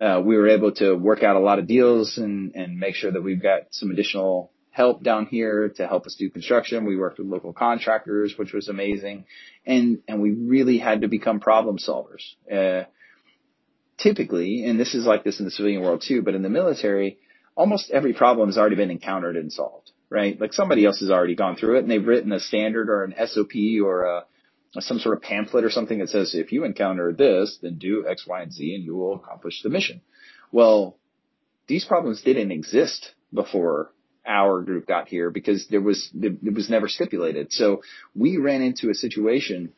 Uh, 0.00 0.22
we 0.24 0.36
were 0.36 0.48
able 0.48 0.72
to 0.72 0.94
work 0.94 1.22
out 1.22 1.36
a 1.36 1.40
lot 1.40 1.58
of 1.58 1.66
deals 1.66 2.16
and, 2.16 2.54
and 2.54 2.78
make 2.78 2.94
sure 2.94 3.12
that 3.12 3.22
we've 3.22 3.42
got 3.42 3.62
some 3.70 3.90
additional 3.90 4.50
help 4.78 5.02
down 5.02 5.26
here 5.26 5.68
to 5.76 5.86
help 5.86 6.06
us 6.06 6.16
do 6.18 6.30
construction. 6.30 6.86
We 6.86 6.96
worked 6.96 7.18
with 7.18 7.28
local 7.28 7.52
contractors, 7.52 8.34
which 8.38 8.52
was 8.52 8.68
amazing. 8.68 9.26
And, 9.66 9.98
and 10.08 10.22
we 10.22 10.30
really 10.30 10.78
had 10.78 11.02
to 11.02 11.08
become 11.08 11.40
problem 11.40 11.78
solvers. 11.78 12.24
Uh, 12.50 12.84
typically, 13.98 14.64
and 14.64 14.80
this 14.80 14.94
is 14.94 15.04
like 15.04 15.24
this 15.24 15.40
in 15.40 15.44
the 15.44 15.50
civilian 15.50 15.82
world 15.82 16.04
too, 16.06 16.22
but 16.22 16.34
in 16.34 16.42
the 16.42 16.48
military, 16.48 17.18
almost 17.56 17.90
every 17.90 18.14
problem 18.14 18.48
has 18.48 18.56
already 18.56 18.76
been 18.76 18.90
encountered 18.90 19.36
and 19.36 19.52
solved 19.52 19.90
right? 20.10 20.40
Like 20.40 20.52
somebody 20.52 20.84
else 20.84 21.00
has 21.00 21.10
already 21.10 21.34
gone 21.34 21.56
through 21.56 21.76
it 21.76 21.80
and 21.80 21.90
they've 21.90 22.06
written 22.06 22.32
a 22.32 22.40
standard 22.40 22.88
or 22.88 23.04
an 23.04 23.14
SOP 23.26 23.52
or 23.84 24.04
a, 24.04 24.24
some 24.80 24.98
sort 24.98 25.16
of 25.16 25.22
pamphlet 25.22 25.64
or 25.64 25.70
something 25.70 25.98
that 25.98 26.08
says 26.08 26.34
if 26.34 26.52
you 26.52 26.64
encounter 26.64 27.12
this, 27.12 27.58
then 27.62 27.78
do 27.78 28.06
X, 28.08 28.26
Y, 28.26 28.42
and 28.42 28.52
Z 28.52 28.74
and 28.74 28.84
you 28.84 28.96
will 28.96 29.16
accomplish 29.16 29.62
the 29.62 29.70
mission. 29.70 30.00
Well, 30.52 30.98
these 31.66 31.84
problems 31.84 32.22
didn't 32.22 32.52
exist 32.52 33.14
before 33.32 33.92
our 34.28 34.62
group 34.62 34.86
got 34.86 35.08
here 35.08 35.30
because 35.30 35.66
there 35.68 35.80
was 35.80 36.10
it 36.14 36.54
was 36.54 36.68
never 36.68 36.86
stipulated. 36.86 37.52
So 37.52 37.82
we 38.14 38.36
ran 38.36 38.62
into 38.62 38.90
a 38.90 38.94
situation 38.94 39.72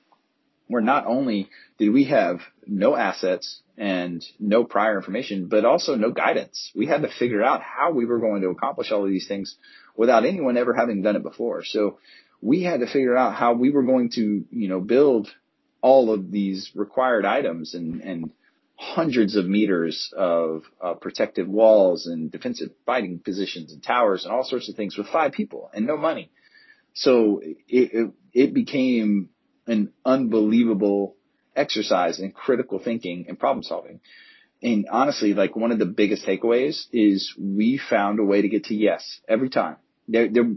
where 0.66 0.82
not 0.82 1.06
only 1.06 1.48
did 1.78 1.90
we 1.90 2.04
have 2.04 2.40
no 2.66 2.94
assets 2.96 3.62
and 3.76 4.24
no 4.38 4.64
prior 4.64 4.96
information, 4.96 5.48
but 5.48 5.64
also 5.64 5.94
no 5.94 6.10
guidance. 6.10 6.70
We 6.76 6.86
had 6.86 7.02
to 7.02 7.08
figure 7.08 7.42
out 7.42 7.62
how 7.62 7.92
we 7.92 8.04
were 8.04 8.18
going 8.18 8.42
to 8.42 8.50
accomplish 8.50 8.92
all 8.92 9.04
of 9.04 9.10
these 9.10 9.26
things 9.26 9.56
without 9.96 10.24
anyone 10.24 10.56
ever 10.56 10.74
having 10.74 11.02
done 11.02 11.16
it 11.16 11.22
before. 11.22 11.64
So 11.64 11.98
we 12.42 12.62
had 12.62 12.80
to 12.80 12.86
figure 12.86 13.16
out 13.16 13.34
how 13.34 13.54
we 13.54 13.70
were 13.70 13.82
going 13.82 14.10
to, 14.10 14.44
you 14.50 14.68
know, 14.68 14.80
build 14.80 15.28
all 15.80 16.12
of 16.12 16.30
these 16.30 16.70
required 16.74 17.24
items 17.24 17.74
and, 17.74 18.00
and 18.02 18.30
hundreds 18.80 19.36
of 19.36 19.46
meters 19.46 20.10
of 20.16 20.62
uh, 20.82 20.94
protective 20.94 21.46
walls 21.46 22.06
and 22.06 22.32
defensive 22.32 22.70
fighting 22.86 23.20
positions 23.22 23.74
and 23.74 23.82
towers 23.82 24.24
and 24.24 24.32
all 24.32 24.42
sorts 24.42 24.70
of 24.70 24.74
things 24.74 24.96
with 24.96 25.06
five 25.06 25.32
people 25.32 25.70
and 25.74 25.86
no 25.86 25.98
money. 25.98 26.30
So 26.94 27.42
it, 27.42 27.58
it, 27.68 28.10
it 28.32 28.54
became 28.54 29.28
an 29.66 29.92
unbelievable 30.02 31.14
exercise 31.54 32.20
in 32.20 32.32
critical 32.32 32.78
thinking 32.78 33.26
and 33.28 33.38
problem 33.38 33.62
solving. 33.62 34.00
And 34.62 34.86
honestly, 34.90 35.34
like 35.34 35.54
one 35.54 35.72
of 35.72 35.78
the 35.78 35.84
biggest 35.84 36.24
takeaways 36.26 36.86
is 36.90 37.34
we 37.38 37.76
found 37.78 38.18
a 38.18 38.24
way 38.24 38.40
to 38.40 38.48
get 38.48 38.64
to 38.64 38.74
yes 38.74 39.20
every 39.28 39.50
time. 39.50 39.76
There, 40.08 40.28
there, 40.30 40.50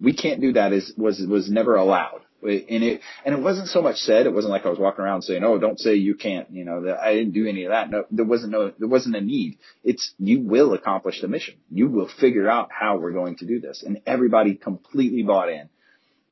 we 0.00 0.14
can't 0.14 0.40
do 0.40 0.54
that 0.54 0.72
is, 0.72 0.94
was, 0.96 1.20
was 1.28 1.50
never 1.50 1.74
allowed. 1.74 2.22
And 2.42 2.84
it, 2.84 3.00
and 3.24 3.34
it 3.34 3.40
wasn't 3.40 3.68
so 3.68 3.82
much 3.82 3.96
said. 3.96 4.26
It 4.26 4.32
wasn't 4.32 4.52
like 4.52 4.66
I 4.66 4.68
was 4.68 4.78
walking 4.78 5.04
around 5.04 5.22
saying, 5.22 5.42
"Oh, 5.42 5.58
don't 5.58 5.80
say 5.80 5.94
you 5.94 6.14
can't." 6.14 6.50
You 6.50 6.64
know, 6.64 6.82
that 6.82 7.00
I 7.00 7.14
didn't 7.14 7.32
do 7.32 7.46
any 7.46 7.64
of 7.64 7.70
that. 7.70 7.90
No, 7.90 8.04
there 8.10 8.24
wasn't 8.24 8.52
no, 8.52 8.72
there 8.78 8.88
wasn't 8.88 9.16
a 9.16 9.20
need. 9.20 9.58
It's 9.82 10.14
you 10.18 10.40
will 10.40 10.74
accomplish 10.74 11.20
the 11.20 11.28
mission. 11.28 11.56
You 11.70 11.88
will 11.88 12.08
figure 12.20 12.48
out 12.48 12.68
how 12.70 12.98
we're 12.98 13.12
going 13.12 13.36
to 13.38 13.46
do 13.46 13.60
this, 13.60 13.82
and 13.84 14.00
everybody 14.06 14.54
completely 14.54 15.22
bought 15.22 15.48
in. 15.48 15.70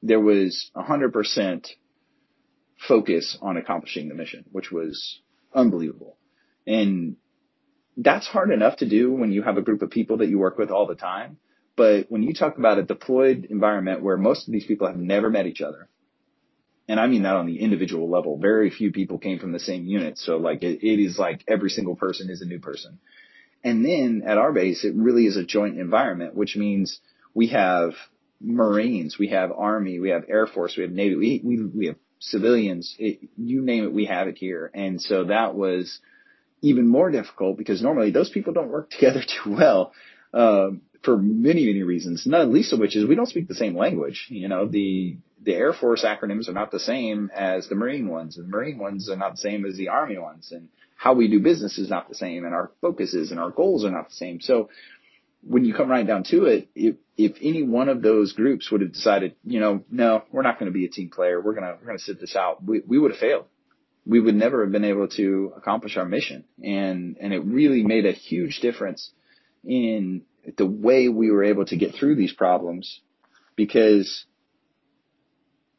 There 0.03 0.21
was 0.21 0.71
a 0.75 0.83
hundred 0.83 1.13
percent 1.13 1.69
focus 2.87 3.39
on 3.41 3.57
accomplishing 3.57 4.09
the 4.09 4.15
mission, 4.15 4.45
which 4.53 4.71
was 4.71 5.21
unbelievable. 5.55 6.17
And 6.67 7.17
that's 7.97 8.27
hard 8.27 8.51
enough 8.51 8.79
to 8.79 8.89
do 8.89 9.13
when 9.13 9.33
you 9.33 9.43
have 9.43 9.57
a 9.57 9.63
group 9.63 9.83
of 9.83 9.91
people 9.91 10.19
that 10.19 10.29
you 10.29 10.39
work 10.39 10.59
with 10.59 10.71
all 10.71 10.87
the 10.87 10.95
time. 10.95 11.39
But 11.77 12.07
when 12.09 12.23
you 12.23 12.35
talk 12.35 12.59
about 12.59 12.79
a 12.79 12.83
deployed 12.83 13.47
environment 13.51 14.03
where 14.03 14.17
most 14.17 14.47
of 14.47 14.53
these 14.53 14.67
people 14.67 14.87
have 14.87 14.97
never 14.97 15.29
met 15.31 15.47
each 15.47 15.61
other, 15.61 15.89
and 16.89 17.01
I 17.01 17.07
mean 17.07 17.23
that 17.23 17.37
on 17.37 17.47
the 17.47 17.61
individual 17.61 18.11
level, 18.11 18.37
very 18.39 18.71
few 18.71 18.93
people 18.93 19.19
came 19.19 19.39
from 19.39 19.53
the 19.53 19.61
same 19.61 19.87
unit. 19.87 20.19
So 20.19 20.37
like 20.37 20.63
it, 20.63 20.87
it 20.87 21.03
is 21.03 21.19
like 21.19 21.43
every 21.49 21.71
single 21.71 21.97
person 21.97 22.31
is 22.31 22.43
a 22.43 22.47
new 22.47 22.61
person. 22.61 22.99
And 23.63 23.85
then 23.85 24.23
at 24.27 24.37
our 24.37 24.53
base, 24.53 24.85
it 24.85 24.95
really 24.95 25.27
is 25.27 25.39
a 25.39 25.45
joint 25.45 25.79
environment, 25.79 26.35
which 26.35 26.57
means 26.57 27.01
we 27.33 27.49
have 27.49 27.95
Marines, 28.41 29.19
we 29.19 29.29
have 29.29 29.51
Army, 29.51 29.99
we 29.99 30.11
have 30.11 30.25
Air 30.29 30.47
Force, 30.47 30.77
we 30.77 30.83
have 30.83 30.93
Navy, 30.93 31.17
we, 31.17 31.41
we, 31.43 31.65
we 31.65 31.87
have 31.87 31.97
civilians, 32.21 32.95
it, 32.99 33.21
you 33.39 33.63
name 33.63 33.85
it, 33.85 33.93
we 33.93 34.05
have 34.05 34.29
it 34.29 34.37
here. 34.37 34.71
And 34.75 35.01
so 35.01 35.25
that 35.25 35.55
was 35.55 35.99
even 36.61 36.87
more 36.87 37.11
difficult 37.11 37.57
because 37.57 37.83
normally 37.83 38.11
those 38.11 38.29
people 38.29 38.53
don't 38.53 38.69
work 38.69 38.91
together 38.91 39.23
too 39.23 39.55
well. 39.55 39.93
Um, 40.35 40.83
for 41.05 41.17
many, 41.17 41.67
many 41.67 41.83
reasons, 41.83 42.27
not 42.27 42.49
least 42.49 42.73
of 42.73 42.79
which 42.79 42.97
is 42.97 43.07
we 43.07 43.15
don't 43.15 43.29
speak 43.29 43.49
the 43.49 43.55
same 43.55 43.77
language. 43.77 44.27
You 44.31 44.49
know, 44.49 44.67
the, 44.67 45.17
the 45.43 45.55
Air 45.55 45.73
Force 45.73 46.05
acronyms 46.05 46.49
are 46.49 46.55
not 46.55 46.71
the 46.71 46.81
same 46.81 47.31
as 47.35 47.69
the 47.69 47.75
Marine 47.75 48.09
ones, 48.09 48.37
and 48.37 48.47
the 48.47 48.51
Marine 48.51 48.79
ones 48.79 49.11
are 49.11 49.17
not 49.17 49.33
the 49.33 49.39
same 49.39 49.67
as 49.67 49.77
the 49.77 49.89
Army 49.89 50.19
ones, 50.19 50.51
and 50.53 50.69
how 50.97 51.15
we 51.15 51.29
do 51.29 51.41
business 51.41 51.79
is 51.79 51.91
not 51.91 52.09
the 52.09 52.15
same, 52.15 52.45
and 52.45 52.55
our 52.55 52.71
focuses 52.81 53.31
and 53.31 53.39
our 53.39 53.51
goals 53.51 53.85
are 53.85 53.91
not 53.91 54.09
the 54.09 54.15
same. 54.15 54.41
So 54.41 54.71
when 55.43 55.65
you 55.65 55.75
come 55.75 55.91
right 55.91 56.07
down 56.07 56.25
to 56.25 56.47
it, 56.47 56.69
if, 56.75 56.97
if 57.17 57.37
any 57.43 57.63
one 57.63 57.89
of 57.89 58.01
those 58.01 58.33
groups 58.33 58.71
would 58.71 58.81
have 58.81 58.93
decided, 58.93 59.35
you 59.45 59.61
know, 59.61 59.85
no, 59.91 60.25
we're 60.33 60.43
not 60.43 60.59
going 60.59 60.73
to 60.73 60.77
be 60.77 60.87
a 60.87 60.91
team 60.91 61.11
player, 61.11 61.41
we're 61.41 61.55
gonna 61.55 61.77
we're 61.81 61.87
gonna 61.87 61.99
sit 61.99 62.21
this 62.21 62.35
out, 62.35 62.65
we, 62.65 62.81
we 62.87 62.99
would 62.99 63.11
have 63.11 63.21
failed. 63.21 63.45
We 64.07 64.21
would 64.21 64.35
never 64.35 64.63
have 64.63 64.73
been 64.73 64.85
able 64.85 65.09
to 65.09 65.53
accomplish 65.57 65.97
our 65.97 66.05
mission, 66.05 66.45
and 66.63 67.17
and 67.21 67.33
it 67.33 67.41
really 67.41 67.83
made 67.83 68.07
a 68.07 68.13
huge 68.13 68.61
difference 68.61 69.11
in 69.65 70.23
the 70.57 70.67
way 70.67 71.09
we 71.09 71.31
were 71.31 71.45
able 71.45 71.65
to 71.67 71.77
get 71.77 71.95
through 71.95 72.17
these 72.17 72.33
problems, 72.33 73.01
because 73.57 74.25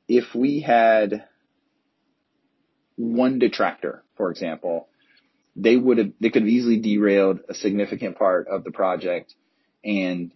if 0.07 0.35
we 0.35 0.59
had 0.61 1.25
one 2.95 3.39
detractor, 3.39 4.03
for 4.15 4.31
example, 4.31 4.87
they 5.55 5.75
would 5.75 5.97
have 5.97 6.11
they 6.19 6.29
could 6.29 6.43
have 6.43 6.49
easily 6.49 6.79
derailed 6.79 7.39
a 7.49 7.53
significant 7.53 8.17
part 8.17 8.47
of 8.47 8.63
the 8.63 8.71
project 8.71 9.33
and 9.83 10.31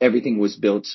everything 0.00 0.38
was 0.38 0.56
built 0.56 0.86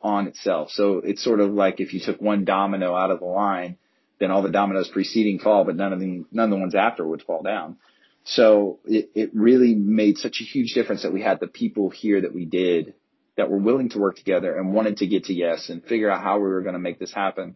on 0.00 0.26
itself. 0.26 0.70
So 0.70 0.98
it's 0.98 1.22
sort 1.22 1.40
of 1.40 1.52
like 1.52 1.80
if 1.80 1.92
you 1.92 2.00
took 2.00 2.20
one 2.20 2.44
domino 2.44 2.94
out 2.94 3.10
of 3.10 3.20
the 3.20 3.26
line, 3.26 3.76
then 4.18 4.30
all 4.30 4.42
the 4.42 4.50
dominoes 4.50 4.88
preceding 4.88 5.38
fall, 5.38 5.64
but 5.64 5.76
none 5.76 5.92
of 5.92 6.00
the 6.00 6.24
none 6.32 6.44
of 6.44 6.50
the 6.50 6.60
ones 6.60 6.74
after 6.74 7.06
would 7.06 7.22
fall 7.22 7.42
down. 7.42 7.76
So 8.26 8.80
it, 8.84 9.10
it 9.14 9.30
really 9.34 9.76
made 9.76 10.18
such 10.18 10.40
a 10.40 10.44
huge 10.44 10.74
difference 10.74 11.04
that 11.04 11.12
we 11.12 11.22
had 11.22 11.38
the 11.38 11.46
people 11.46 11.90
here 11.90 12.20
that 12.20 12.34
we 12.34 12.44
did 12.44 12.94
that 13.36 13.48
were 13.48 13.58
willing 13.58 13.88
to 13.90 13.98
work 13.98 14.16
together 14.16 14.56
and 14.56 14.74
wanted 14.74 14.96
to 14.98 15.06
get 15.06 15.24
to 15.24 15.32
yes 15.32 15.68
and 15.68 15.84
figure 15.84 16.10
out 16.10 16.24
how 16.24 16.36
we 16.36 16.48
were 16.48 16.62
going 16.62 16.72
to 16.72 16.80
make 16.80 16.98
this 16.98 17.12
happen. 17.12 17.54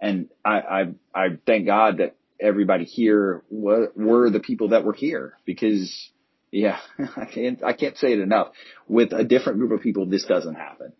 And 0.00 0.30
I, 0.42 0.60
I, 0.60 0.82
I 1.14 1.26
thank 1.46 1.66
God 1.66 1.98
that 1.98 2.16
everybody 2.40 2.84
here 2.84 3.42
were, 3.50 3.92
were 3.94 4.30
the 4.30 4.40
people 4.40 4.68
that 4.68 4.82
were 4.82 4.94
here 4.94 5.34
because 5.44 6.10
yeah, 6.50 6.78
I 7.16 7.26
can't, 7.26 7.62
I 7.62 7.74
can't 7.74 7.98
say 7.98 8.14
it 8.14 8.18
enough. 8.18 8.52
With 8.88 9.12
a 9.12 9.24
different 9.24 9.58
group 9.58 9.72
of 9.72 9.82
people, 9.82 10.06
this 10.06 10.24
doesn't 10.24 10.54
happen. 10.54 10.94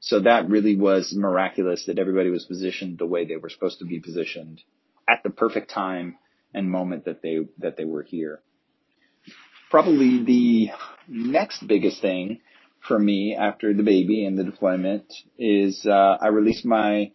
So 0.00 0.20
that 0.20 0.48
really 0.48 0.74
was 0.74 1.14
miraculous 1.14 1.84
that 1.86 1.98
everybody 1.98 2.30
was 2.30 2.46
positioned 2.46 2.98
the 2.98 3.06
way 3.06 3.26
they 3.26 3.36
were 3.36 3.50
supposed 3.50 3.80
to 3.80 3.84
be 3.84 4.00
positioned 4.00 4.62
at 5.06 5.22
the 5.22 5.30
perfect 5.30 5.70
time 5.70 6.16
and 6.56 6.70
moment 6.70 7.04
that 7.04 7.22
they, 7.22 7.40
that 7.58 7.76
they 7.76 7.84
were 7.84 8.02
here. 8.02 8.40
Probably 9.70 10.24
the 10.24 10.70
next 11.06 11.64
biggest 11.66 12.00
thing 12.00 12.40
for 12.88 12.98
me 12.98 13.36
after 13.38 13.74
the 13.74 13.82
baby 13.82 14.24
and 14.24 14.38
the 14.38 14.44
deployment 14.44 15.12
is, 15.38 15.86
uh, 15.86 16.16
I 16.20 16.28
released 16.28 16.64
my 16.64 17.12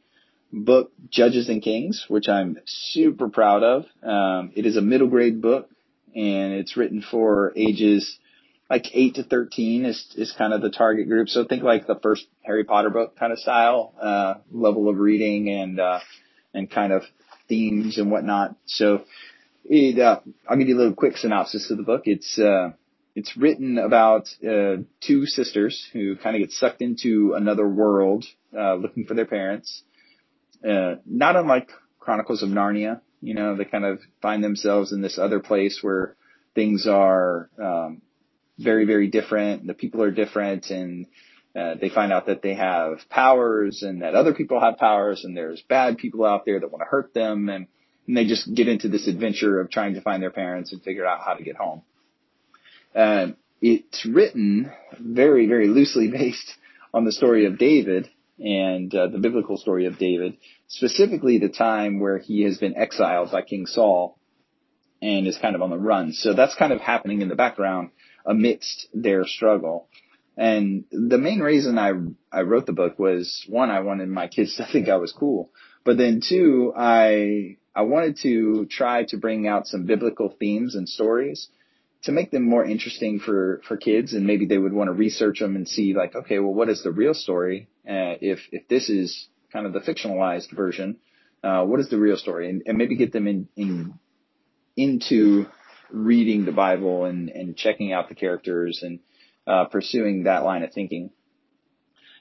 book, 0.54 0.92
Judges 1.10 1.50
and 1.50 1.62
Kings, 1.62 2.06
which 2.08 2.30
I'm 2.30 2.58
super 2.66 3.30
proud 3.30 3.64
of. 3.64 3.86
Um, 4.04 4.52
it 4.56 4.66
is 4.66 4.78
a 4.78 4.82
middle 4.82 5.08
grade 5.08 5.42
book 5.42 5.70
and 6.16 6.54
it's 6.54 6.78
written 6.78 7.02
for 7.02 7.52
ages 7.56 8.20
like 8.70 8.88
8 8.94 9.16
to 9.16 9.24
13 9.24 9.86
is, 9.86 10.14
is 10.16 10.32
kind 10.38 10.54
of 10.54 10.62
the 10.62 10.70
target 10.70 11.10
group. 11.10 11.28
So 11.28 11.44
think 11.44 11.62
like 11.62 11.88
the 11.88 12.00
first 12.02 12.28
Harry 12.42 12.64
Potter 12.64 12.90
book 12.90 13.18
kind 13.18 13.34
of 13.34 13.40
style, 13.40 13.94
uh, 14.02 14.36
level 14.50 14.88
of 14.88 14.98
reading 14.98 15.50
and, 15.50 15.80
uh, 15.80 16.00
and 16.54 16.72
kind 16.72 16.94
of 16.94 17.04
themes 17.50 17.98
and 17.98 18.10
whatnot. 18.10 18.56
So 18.66 19.04
it, 19.66 20.00
uh, 20.00 20.20
I'll 20.48 20.58
give 20.58 20.68
you 20.68 20.76
a 20.76 20.80
little 20.80 20.94
quick 20.96 21.18
synopsis 21.18 21.70
of 21.72 21.78
the 21.78 21.84
book. 21.84 22.04
It's, 22.06 22.38
uh, 22.40 22.72
it's 23.16 23.36
written 23.36 23.78
about, 23.78 24.28
uh, 24.48 24.78
two 25.02 25.26
sisters 25.26 25.88
who 25.94 26.16
kind 26.16 26.36
of 26.36 26.42
get 26.42 26.52
sucked 26.52 26.82
into 26.82 27.34
another 27.36 27.68
world, 27.68 28.26
uh, 28.58 28.76
looking 28.76 29.06
for 29.06 29.14
their 29.14 29.26
parents. 29.26 29.84
Uh, 30.68 30.96
not 31.06 31.36
unlike 31.36 31.70
Chronicles 32.00 32.44
of 32.44 32.50
Narnia, 32.50 33.02
you 33.22 33.34
know, 33.34 33.56
they 33.56 33.66
kind 33.66 33.86
of 33.86 34.00
find 34.22 34.44
themselves 34.44 34.92
in 34.92 35.02
this 35.02 35.20
other 35.20 35.40
place 35.40 35.80
where 35.82 36.16
things 36.56 36.88
are 36.88 37.50
um, 37.62 38.02
very, 38.58 38.86
very 38.86 39.08
different. 39.08 39.62
And 39.62 39.70
the 39.70 39.74
people 39.74 40.02
are 40.02 40.12
different, 40.12 40.70
and 40.70 41.06
uh, 41.56 41.76
they 41.80 41.90
find 41.90 42.12
out 42.12 42.28
that 42.28 42.42
they 42.42 42.56
have 42.56 43.00
powers, 43.10 43.84
and 43.84 44.02
that 44.02 44.16
other 44.16 44.34
people 44.34 44.60
have 44.60 44.78
powers, 44.78 45.24
and 45.24 45.36
there's 45.36 45.62
bad 45.70 45.98
people 45.98 46.26
out 46.26 46.46
there 46.46 46.60
that 46.60 46.72
want 46.72 46.82
to 46.82 46.90
hurt 46.90 47.14
them, 47.14 47.50
and, 47.50 47.68
and 48.08 48.18
they 48.18 48.26
just 48.26 48.54
get 48.54 48.68
into 48.68 48.90
this 48.90 49.08
adventure 49.08 49.60
of 49.60 49.70
trying 49.70 49.94
to 49.96 50.02
find 50.02 50.22
their 50.22 50.32
parents 50.32 50.72
and 50.72 50.82
figure 50.82 51.06
out 51.06 51.22
how 51.26 51.34
to 51.34 51.44
get 51.44 51.56
home. 51.56 51.82
Uh, 52.96 53.28
it's 53.62 54.06
written 54.06 54.72
very, 55.00 55.48
very 55.48 55.68
loosely 55.68 56.08
based 56.12 56.54
on 56.94 57.06
the 57.06 57.12
story 57.12 57.46
of 57.46 57.58
David, 57.58 58.10
and 58.42 58.94
uh, 58.94 59.08
the 59.08 59.20
biblical 59.20 59.58
story 59.58 59.86
of 59.86 59.98
David, 59.98 60.38
specifically 60.68 61.38
the 61.38 61.50
time 61.50 62.00
where 62.00 62.18
he 62.18 62.44
has 62.44 62.58
been 62.58 62.76
exiled 62.76 63.32
by 63.32 63.44
King 63.44 63.68
Saul 63.68 64.18
and 65.02 65.28
is 65.28 65.38
kind 65.38 65.56
of 65.56 65.62
on 65.62 65.70
the 65.70 65.78
run. 65.78 66.14
So 66.14 66.34
that's 66.34 66.56
kind 66.56 66.74
of 66.74 66.82
happening 66.82 67.22
in 67.22 67.30
the 67.30 67.36
background 67.36 67.92
amidst 68.26 68.88
their 68.94 69.26
struggle. 69.26 69.88
And 70.38 70.86
the 70.92 71.18
main 71.18 71.40
reason 71.40 71.78
I 71.78 71.92
I 72.32 72.42
wrote 72.42 72.66
the 72.66 72.74
book 72.74 72.98
was 72.98 73.46
one, 73.48 73.70
I 73.70 73.82
wanted 73.82 74.10
my 74.10 74.28
kids 74.28 74.56
to 74.56 74.66
think 74.72 74.90
I 74.90 74.98
was 74.98 75.12
cool, 75.12 75.52
but 75.84 75.98
then 75.98 76.22
two, 76.28 76.74
I 76.76 77.58
I 77.76 77.84
wanted 77.84 78.18
to 78.24 78.66
try 78.66 79.06
to 79.06 79.18
bring 79.18 79.48
out 79.48 79.68
some 79.68 79.86
biblical 79.86 80.36
themes 80.40 80.76
and 80.76 80.88
stories 80.88 81.48
to 82.04 82.12
make 82.12 82.32
them 82.32 82.44
more 82.44 82.66
interesting 82.66 83.20
for 83.20 83.62
for 83.68 83.78
kids 83.78 84.14
and 84.14 84.26
maybe 84.26 84.46
they 84.46 84.58
would 84.58 84.74
want 84.74 84.88
to 84.90 84.94
research 84.94 85.40
them 85.40 85.56
and 85.56 85.68
see 85.68 85.94
like 85.94 86.16
okay 86.16 86.40
well 86.40 86.54
what 86.54 86.70
is 86.70 86.84
the 86.84 86.92
real 86.92 87.14
story? 87.14 87.70
Uh, 87.88 88.16
if 88.22 88.40
if 88.52 88.68
this 88.68 88.90
is 88.90 89.28
kind 89.54 89.66
of 89.66 89.74
the 89.74 89.80
fictionalized 89.80 90.52
version 90.52 90.98
uh, 91.44 91.64
what 91.64 91.80
is 91.80 91.90
the 91.90 91.98
real 91.98 92.18
story? 92.18 92.50
And, 92.50 92.64
and 92.66 92.78
maybe 92.78 92.96
get 92.96 93.12
them 93.12 93.28
in, 93.28 93.48
in 93.56 93.94
into 94.78 95.48
reading 95.90 96.46
the 96.46 96.52
bible 96.54 97.04
and 97.06 97.30
and 97.30 97.58
checking 97.58 97.92
out 97.92 98.08
the 98.08 98.16
characters 98.16 98.82
and 98.82 99.00
uh, 99.46 99.66
pursuing 99.66 100.24
that 100.24 100.44
line 100.44 100.64
of 100.64 100.72
thinking. 100.72 101.10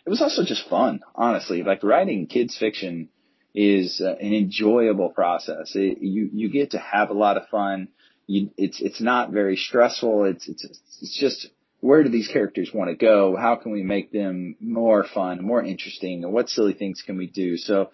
It 0.07 0.11
was 0.11 0.23
also 0.23 0.45
just 0.45 0.69
fun 0.69 1.01
honestly. 1.15 1.63
Like 1.63 1.83
writing 1.83 2.27
kids 2.27 2.57
fiction 2.57 3.11
is 3.55 4.01
uh, 4.01 4.15
an 4.21 4.33
enjoyable 4.33 5.11
process 5.11 5.73
it, 5.75 5.99
you 6.01 6.31
you 6.33 6.51
get 6.51 6.71
to 6.73 6.79
have 6.79 7.11
a 7.11 7.15
lot 7.15 7.37
of 7.37 7.49
fun 7.49 7.89
you, 8.31 8.51
it's 8.57 8.81
it's 8.81 9.01
not 9.01 9.33
very 9.33 9.57
stressful. 9.57 10.25
It's 10.25 10.49
it's 10.49 10.65
it's 10.65 11.19
just 11.19 11.49
where 11.81 12.05
do 12.05 12.11
these 12.11 12.29
characters 12.29 12.71
want 12.73 12.91
to 12.91 12.97
go? 12.97 13.37
How 13.37 13.57
can 13.57 13.73
we 13.73 13.83
make 13.83 14.13
them 14.13 14.55
more 14.61 15.03
fun, 15.03 15.43
more 15.43 15.63
interesting? 15.63 16.23
And 16.23 16.33
what 16.33 16.49
silly 16.49 16.75
things 16.75 17.03
can 17.05 17.17
we 17.17 17.27
do? 17.27 17.57
So 17.57 17.91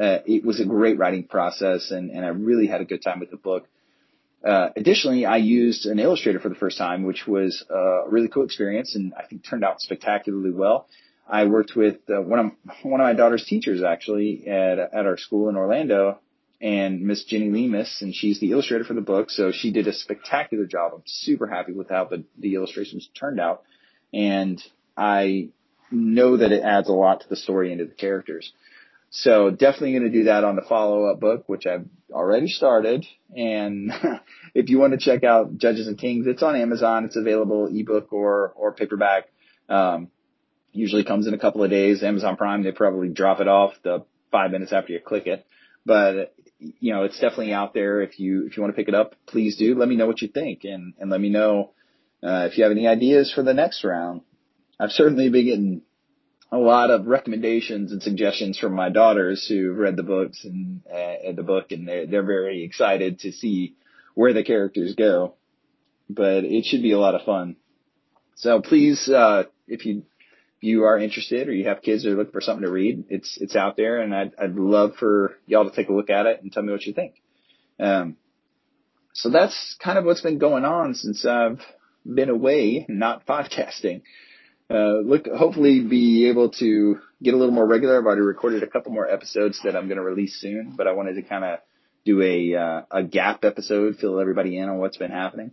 uh, 0.00 0.18
it 0.24 0.44
was 0.44 0.60
a 0.60 0.64
great 0.64 0.98
writing 0.98 1.24
process, 1.24 1.90
and, 1.90 2.10
and 2.10 2.24
I 2.24 2.28
really 2.28 2.66
had 2.66 2.80
a 2.80 2.84
good 2.84 3.02
time 3.02 3.20
with 3.20 3.30
the 3.30 3.36
book. 3.36 3.68
Uh, 4.46 4.68
additionally, 4.76 5.26
I 5.26 5.36
used 5.36 5.84
an 5.84 5.98
illustrator 5.98 6.38
for 6.38 6.48
the 6.48 6.54
first 6.54 6.78
time, 6.78 7.02
which 7.02 7.26
was 7.26 7.64
a 7.68 8.08
really 8.08 8.28
cool 8.28 8.44
experience, 8.44 8.94
and 8.94 9.12
I 9.14 9.26
think 9.26 9.44
turned 9.44 9.64
out 9.64 9.80
spectacularly 9.80 10.50
well. 10.50 10.86
I 11.26 11.46
worked 11.46 11.74
with 11.74 11.96
uh, 12.08 12.20
one 12.20 12.38
of 12.38 12.52
one 12.82 13.00
of 13.00 13.04
my 13.04 13.14
daughter's 13.14 13.44
teachers 13.44 13.82
actually 13.82 14.46
at 14.46 14.78
at 14.78 15.06
our 15.06 15.16
school 15.16 15.48
in 15.48 15.56
Orlando, 15.56 16.18
and 16.64 17.02
Miss 17.02 17.24
Jenny 17.24 17.50
Lemus, 17.50 18.00
and 18.00 18.14
she's 18.14 18.40
the 18.40 18.52
illustrator 18.52 18.84
for 18.84 18.94
the 18.94 19.02
book. 19.02 19.30
So 19.30 19.52
she 19.52 19.70
did 19.70 19.86
a 19.86 19.92
spectacular 19.92 20.64
job. 20.64 20.92
I'm 20.94 21.02
super 21.04 21.46
happy 21.46 21.72
with 21.72 21.90
how 21.90 22.06
the, 22.06 22.24
the 22.38 22.54
illustrations 22.54 23.08
turned 23.14 23.38
out. 23.38 23.64
And 24.14 24.62
I 24.96 25.50
know 25.90 26.38
that 26.38 26.52
it 26.52 26.62
adds 26.62 26.88
a 26.88 26.92
lot 26.92 27.20
to 27.20 27.28
the 27.28 27.36
story 27.36 27.70
and 27.70 27.80
to 27.80 27.84
the 27.84 27.94
characters. 27.94 28.52
So 29.10 29.50
definitely 29.50 29.92
going 29.92 30.10
to 30.10 30.18
do 30.18 30.24
that 30.24 30.42
on 30.42 30.56
the 30.56 30.62
follow 30.62 31.04
up 31.04 31.20
book, 31.20 31.44
which 31.48 31.66
I've 31.66 31.86
already 32.10 32.48
started. 32.48 33.04
And 33.36 33.92
if 34.54 34.70
you 34.70 34.78
want 34.78 34.92
to 34.92 34.98
check 34.98 35.22
out 35.22 35.58
Judges 35.58 35.86
and 35.86 35.98
Kings, 35.98 36.26
it's 36.26 36.42
on 36.42 36.56
Amazon. 36.56 37.04
It's 37.04 37.16
available 37.16 37.66
ebook 37.66 38.12
or, 38.12 38.54
or 38.56 38.72
paperback. 38.72 39.28
Um, 39.68 40.08
usually 40.74 41.04
comes 41.04 41.26
in 41.26 41.34
a 41.34 41.38
couple 41.38 41.62
of 41.62 41.70
days. 41.70 42.02
Amazon 42.02 42.36
Prime, 42.36 42.62
they 42.62 42.72
probably 42.72 43.08
drop 43.08 43.40
it 43.40 43.48
off 43.48 43.74
the 43.82 44.04
five 44.30 44.50
minutes 44.50 44.72
after 44.72 44.92
you 44.92 45.00
click 45.00 45.26
it. 45.26 45.46
But 45.86 46.34
you 46.58 46.92
know, 46.92 47.04
it's 47.04 47.18
definitely 47.18 47.52
out 47.52 47.74
there. 47.74 48.00
If 48.00 48.18
you 48.18 48.46
if 48.46 48.56
you 48.56 48.62
want 48.62 48.74
to 48.74 48.76
pick 48.76 48.88
it 48.88 48.94
up, 48.94 49.14
please 49.26 49.56
do. 49.56 49.74
Let 49.74 49.88
me 49.88 49.96
know 49.96 50.06
what 50.06 50.22
you 50.22 50.28
think, 50.28 50.64
and 50.64 50.94
and 50.98 51.10
let 51.10 51.20
me 51.20 51.30
know 51.30 51.72
uh, 52.22 52.48
if 52.50 52.58
you 52.58 52.64
have 52.64 52.72
any 52.72 52.86
ideas 52.86 53.32
for 53.32 53.42
the 53.42 53.54
next 53.54 53.84
round. 53.84 54.22
I've 54.80 54.90
certainly 54.90 55.28
been 55.28 55.44
getting 55.44 55.82
a 56.50 56.58
lot 56.58 56.90
of 56.90 57.06
recommendations 57.06 57.92
and 57.92 58.02
suggestions 58.02 58.58
from 58.58 58.74
my 58.74 58.88
daughters 58.88 59.46
who've 59.46 59.76
read 59.76 59.96
the 59.96 60.02
books 60.02 60.44
and 60.44 60.82
uh, 60.86 61.32
the 61.34 61.42
book, 61.42 61.70
and 61.70 61.86
they're 61.86 62.06
they're 62.06 62.26
very 62.26 62.64
excited 62.64 63.20
to 63.20 63.32
see 63.32 63.76
where 64.14 64.32
the 64.32 64.44
characters 64.44 64.94
go. 64.94 65.34
But 66.08 66.44
it 66.44 66.64
should 66.64 66.82
be 66.82 66.92
a 66.92 66.98
lot 66.98 67.14
of 67.14 67.22
fun. 67.22 67.56
So 68.36 68.60
please, 68.60 69.08
uh, 69.08 69.44
if 69.68 69.86
you 69.86 70.04
you 70.64 70.84
are 70.84 70.98
interested 70.98 71.48
or 71.48 71.52
you 71.52 71.68
have 71.68 71.82
kids 71.82 72.02
that 72.02 72.12
are 72.12 72.16
looking 72.16 72.32
for 72.32 72.40
something 72.40 72.64
to 72.64 72.72
read, 72.72 73.04
it's 73.10 73.36
it's 73.40 73.54
out 73.54 73.76
there, 73.76 74.00
and 74.00 74.14
I'd 74.14 74.32
I'd 74.38 74.54
love 74.54 74.96
for 74.96 75.36
y'all 75.46 75.68
to 75.68 75.74
take 75.74 75.88
a 75.88 75.92
look 75.92 76.10
at 76.10 76.26
it 76.26 76.42
and 76.42 76.50
tell 76.50 76.62
me 76.62 76.72
what 76.72 76.84
you 76.84 76.94
think. 76.94 77.14
Um, 77.78 78.16
so 79.12 79.30
that's 79.30 79.76
kind 79.82 79.98
of 79.98 80.04
what's 80.04 80.22
been 80.22 80.38
going 80.38 80.64
on 80.64 80.94
since 80.94 81.24
I've 81.24 81.60
been 82.04 82.30
away, 82.30 82.86
not 82.88 83.26
podcasting. 83.28 84.02
Uh, 84.70 85.00
look, 85.04 85.26
hopefully 85.26 85.80
be 85.80 86.28
able 86.28 86.50
to 86.50 86.98
get 87.22 87.34
a 87.34 87.36
little 87.36 87.54
more 87.54 87.66
regular. 87.66 87.98
I've 87.98 88.06
already 88.06 88.22
recorded 88.22 88.62
a 88.62 88.66
couple 88.66 88.92
more 88.92 89.06
episodes 89.06 89.60
that 89.64 89.76
I'm 89.76 89.86
going 89.88 89.98
to 89.98 90.02
release 90.02 90.40
soon, 90.40 90.74
but 90.76 90.88
I 90.88 90.92
wanted 90.92 91.14
to 91.16 91.22
kind 91.22 91.44
of 91.44 91.58
do 92.06 92.22
a 92.22 92.54
uh, 92.54 92.82
a 92.90 93.02
gap 93.02 93.44
episode, 93.44 93.96
fill 93.96 94.18
everybody 94.18 94.56
in 94.56 94.68
on 94.68 94.78
what's 94.78 94.96
been 94.96 95.10
happening 95.10 95.52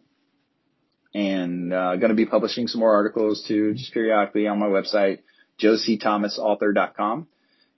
and 1.14 1.74
uh, 1.74 1.96
going 1.98 2.10
to 2.10 2.16
be 2.16 2.26
publishing 2.26 2.68
some 2.68 2.80
more 2.80 2.94
articles 2.94 3.44
too, 3.48 3.74
just 3.74 3.94
periodically 3.94 4.48
on 4.48 4.60
my 4.60 4.68
website, 4.68 5.20
joecthomasauthor.com. 5.60 7.28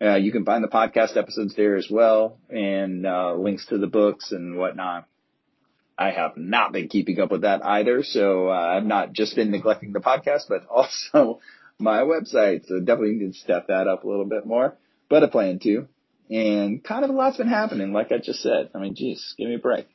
Uh, 0.02 0.16
you 0.16 0.32
can 0.32 0.44
find 0.44 0.64
the 0.64 0.68
podcast 0.68 1.16
episodes 1.16 1.56
there 1.56 1.76
as 1.76 1.88
well, 1.90 2.38
and 2.50 3.06
uh, 3.06 3.34
links 3.36 3.66
to 3.68 3.78
the 3.78 3.88
books 3.88 4.32
and 4.32 4.58
whatnot. 4.58 5.08
I 5.98 6.12
have 6.12 6.36
not 6.36 6.74
been 6.74 6.90
keeping 6.90 7.20
up 7.20 7.32
with 7.32 7.42
that 7.42 7.64
either, 7.64 8.04
so 8.04 8.50
uh, 8.50 8.52
I've 8.52 8.86
not 8.86 9.14
just 9.14 9.36
been 9.36 9.52
neglecting 9.52 9.94
the 9.94 10.00
podcast, 10.00 10.44
but 10.50 10.66
also 10.70 11.40
my 11.80 12.00
website. 12.00 12.66
So 12.66 12.80
definitely 12.80 13.14
need 13.14 13.34
to 13.34 13.40
step 13.40 13.68
that 13.68 13.88
up 13.88 14.04
a 14.04 14.08
little 14.08 14.26
bit 14.26 14.46
more, 14.46 14.78
but 15.10 15.24
I 15.24 15.28
plan 15.28 15.60
to. 15.60 15.88
And 16.30 16.84
kind 16.84 17.04
of 17.04 17.12
a 17.12 17.14
lot's 17.14 17.38
been 17.38 17.48
happening, 17.48 17.94
like 17.94 18.12
I 18.12 18.18
just 18.18 18.42
said. 18.42 18.72
I 18.74 18.80
mean, 18.80 18.96
geez, 18.96 19.36
give 19.38 19.48
me 19.48 19.56
a 19.56 19.60
break 19.60 19.88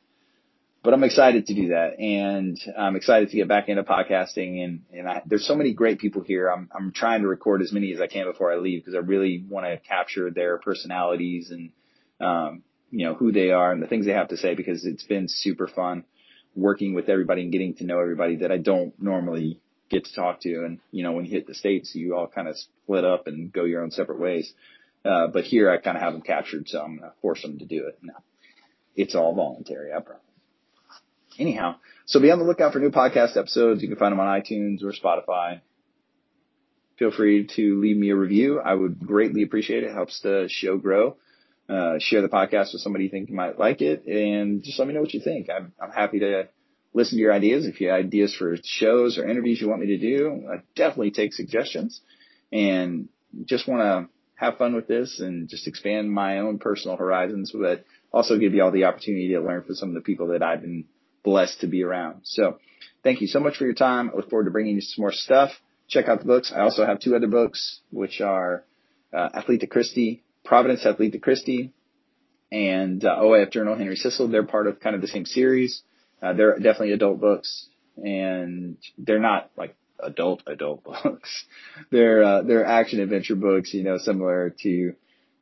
but 0.83 0.95
I'm 0.95 1.03
excited 1.03 1.47
to 1.47 1.55
do 1.55 1.69
that, 1.69 1.99
and 1.99 2.59
I'm 2.77 2.95
excited 2.95 3.31
to 3.31 3.37
get 3.37 3.49
back 3.49 3.69
into 3.69 3.83
podcasting. 3.83 4.65
And 4.65 4.83
and 4.93 5.09
I, 5.09 5.23
there's 5.27 5.47
so 5.47 5.57
many 5.57 5.75
great 5.75 5.99
people 5.99 6.23
here. 6.23 6.49
I'm 6.49 6.71
I'm 6.73 6.93
trying 6.93 7.23
to 7.23 7.29
record 7.29 7.63
as 7.63 7.73
many 7.73 7.93
as 7.93 8.01
I 8.01 8.07
can 8.07 8.27
before 8.27 8.53
I 8.53 8.57
leave 8.57 8.83
because 8.85 8.95
I 8.95 8.99
really 8.99 9.45
want 9.49 9.67
to 9.67 9.79
capture 9.89 10.31
their 10.31 10.59
personalities 10.59 11.51
and 11.51 11.71
um, 12.21 12.63
you 12.91 13.07
know 13.07 13.15
who 13.15 13.33
they 13.33 13.51
are 13.51 13.73
and 13.73 13.83
the 13.83 13.89
things 13.89 14.07
they 14.07 14.13
have 14.13 14.29
to 14.29 14.37
say 14.37 14.55
because 14.55 14.85
it's 14.85 15.05
been 15.05 15.27
super 15.29 15.67
fun 15.67 16.05
working 16.55 16.95
with 16.95 17.09
everybody 17.09 17.43
and 17.43 17.53
getting 17.53 17.75
to 17.75 17.85
know 17.85 18.01
everybody 18.01 18.37
that 18.37 18.53
I 18.53 18.59
don't 18.59 18.95
normally 19.01 19.61
get 19.91 20.05
to 20.05 20.15
talk 20.15 20.41
to. 20.43 20.65
And 20.65 20.79
you 20.93 21.03
know 21.03 21.13
when 21.13 21.25
you 21.25 21.33
hit 21.33 21.49
the 21.49 21.55
states, 21.55 21.93
you 21.95 22.17
all 22.17 22.29
kind 22.29 22.47
of 22.47 22.57
split 22.57 23.05
up 23.05 23.27
and 23.27 23.53
go 23.53 23.65
your 23.65 23.83
own 23.83 23.91
separate 23.91 24.21
ways. 24.21 24.53
Uh, 25.05 25.27
but 25.27 25.43
here 25.43 25.71
I 25.71 25.79
kind 25.79 25.97
of 25.97 26.03
have 26.05 26.13
them 26.13 26.23
captured, 26.23 26.69
so 26.69 26.81
I'm 26.81 26.99
gonna 26.99 27.15
force 27.21 27.43
them 27.43 27.59
to 27.59 27.65
do 27.65 27.89
it. 27.89 27.99
No, 28.01 28.15
it's 28.95 29.17
all 29.17 29.35
voluntary, 29.35 29.93
I 29.93 30.01
promise 30.01 30.23
anyhow, 31.39 31.77
so 32.07 32.21
be 32.21 32.31
on 32.31 32.39
the 32.39 32.45
lookout 32.45 32.73
for 32.73 32.79
new 32.79 32.91
podcast 32.91 33.37
episodes. 33.37 33.83
You 33.83 33.89
can 33.89 33.99
find 33.99 34.13
them 34.13 34.21
on 34.21 34.41
iTunes 34.41 34.83
or 34.83 34.93
Spotify. 34.93 35.61
Feel 36.99 37.13
free 37.13 37.47
to 37.55 37.81
leave 37.81 37.97
me 37.97 38.11
a 38.11 38.17
review. 38.17 38.61
I 38.61 38.75
would 38.75 39.07
greatly 39.07 39.43
appreciate 39.43 39.85
it. 39.85 39.91
it 39.91 39.95
helps 39.95 40.21
the 40.21 40.47
show 40.51 40.79
grow. 40.79 41.17
Uh, 41.69 41.99
share 41.99 42.23
the 42.23 42.29
podcast 42.29 42.73
with 42.73 42.81
somebody 42.81 43.05
you 43.05 43.11
think 43.11 43.29
might 43.29 43.59
like 43.59 43.83
it 43.83 44.07
and 44.07 44.63
just 44.63 44.79
let 44.79 44.89
me 44.89 44.95
know 44.95 45.03
what 45.03 45.13
you 45.13 45.21
think. 45.21 45.49
I'm, 45.51 45.75
I'm 45.79 45.91
happy 45.91 46.21
to 46.21 46.49
listen 46.95 47.19
to 47.19 47.21
your 47.21 47.33
ideas. 47.33 47.67
If 47.67 47.79
you 47.83 47.89
have 47.89 48.07
ideas 48.07 48.35
for 48.35 48.57
shows 48.65 49.19
or 49.19 49.29
interviews 49.29 49.61
you 49.61 49.69
want 49.69 49.83
me 49.83 49.89
to 49.89 49.99
do, 49.99 50.49
I 50.51 50.63
definitely 50.75 51.11
take 51.11 51.35
suggestions 51.35 52.01
and 52.51 53.11
just 53.45 53.69
want 53.69 53.83
to 53.83 54.09
have 54.37 54.57
fun 54.57 54.75
with 54.75 54.87
this 54.87 55.21
and 55.21 55.49
just 55.49 55.67
expand 55.67 56.11
my 56.11 56.39
own 56.39 56.59
personal 56.59 56.97
horizons, 56.97 57.53
but 57.53 57.85
also 58.13 58.39
give 58.39 58.55
you 58.55 58.63
all 58.63 58.71
the 58.71 58.85
opportunity 58.85 59.29
to 59.35 59.41
learn 59.41 59.63
from 59.63 59.75
some 59.75 59.91
of 59.91 59.95
the 59.95 60.01
people 60.01 60.29
that 60.29 60.43
I've 60.43 60.63
been 60.63 60.87
blessed 61.29 61.61
to 61.61 61.67
be 61.67 61.85
around. 61.85 62.21
So 62.25 62.59
thank 63.05 63.21
you 63.21 63.27
so 63.27 63.39
much 63.39 63.59
for 63.59 63.65
your 63.65 63.75
time. 63.75 64.11
I 64.11 64.17
look 64.17 64.31
forward 64.31 64.47
to 64.47 64.51
bringing 64.51 64.77
you 64.77 64.81
some 64.81 65.03
more 65.03 65.13
stuff. 65.13 65.51
Check 65.87 66.09
out 66.09 66.21
the 66.21 66.25
books. 66.25 66.53
I 66.55 66.61
also 66.61 66.87
have 66.87 67.01
two 67.01 67.15
other 67.15 67.27
books, 67.27 67.81
which 67.91 68.23
are 68.23 68.65
uh, 69.13 69.29
Athlete 69.35 69.61
to 69.61 69.67
Christie, 69.67 70.23
Providence 70.43 70.87
Athlete 70.87 71.13
to 71.13 71.19
Christie, 71.19 71.73
and 72.51 73.05
uh, 73.05 73.17
OAF 73.21 73.51
Journal 73.51 73.77
Henry 73.77 73.97
Sissel. 73.97 74.29
They're 74.29 74.43
part 74.43 74.67
of 74.67 74.81
kind 74.81 74.97
of 74.97 75.03
the 75.03 75.09
same 75.09 75.27
series. 75.27 75.83
Uh, 76.23 76.33
they're 76.33 76.55
definitely 76.55 76.93
adult 76.93 77.21
books, 77.21 77.69
and 77.97 78.79
they're 78.97 79.19
not 79.19 79.51
like 79.57 79.77
adult 80.03 80.43
adult 80.47 80.83
books. 81.05 81.45
they're 81.91 82.23
uh, 82.23 82.43
they're 82.43 82.65
action 82.65 83.01
adventure 83.01 83.37
books, 83.37 83.75
you 83.75 83.83
know, 83.83 83.99
similar 83.99 84.55
to 84.61 84.95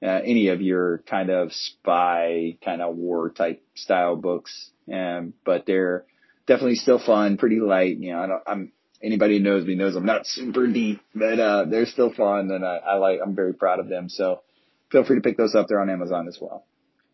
uh, 0.03 0.21
any 0.25 0.49
of 0.49 0.61
your 0.61 0.99
kind 1.09 1.31
of 1.31 1.53
spy 1.53 2.59
kind 2.65 2.83
of 2.83 2.97
war 2.97 3.31
type 3.31 3.63
style 3.75 4.17
books. 4.17 4.71
Um, 4.93 5.35
but 5.45 5.65
they're 5.67 6.05
definitely 6.47 6.77
still 6.77 6.99
fun, 6.99 7.39
pretty 7.39 7.61
light. 7.61 7.99
You 7.99 8.13
know, 8.13 8.21
I 8.21 8.27
don't, 8.27 8.43
I'm 8.47 8.73
anybody 9.03 9.39
who 9.39 9.45
knows 9.45 9.67
me 9.67 9.75
knows 9.75 9.97
I'm 9.97 10.07
not 10.07 10.27
super 10.27 10.67
deep, 10.67 11.01
but 11.15 11.39
uh, 11.39 11.65
they're 11.65 11.87
still 11.87 12.13
fun, 12.13 12.51
and 12.51 12.65
I, 12.65 12.77
I 12.77 12.95
like. 12.97 13.21
I'm 13.23 13.35
very 13.35 13.55
proud 13.55 13.81
of 13.81 13.89
them. 13.89 14.09
So 14.09 14.43
feel 14.91 15.05
free 15.05 15.17
to 15.17 15.23
pick 15.23 15.37
those 15.37 15.55
up. 15.55 15.67
They're 15.69 15.81
on 15.81 15.91
Amazon 15.91 16.29
as 16.29 16.39
well. 16.41 16.67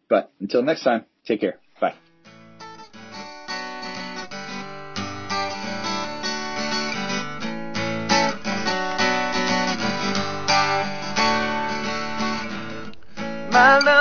But 0.09 0.31
until 0.41 0.63
next 0.63 0.83
time, 0.83 1.07
take 1.27 1.41
care. 1.41 1.59
Bye. 1.81 1.95
Love 13.63 13.92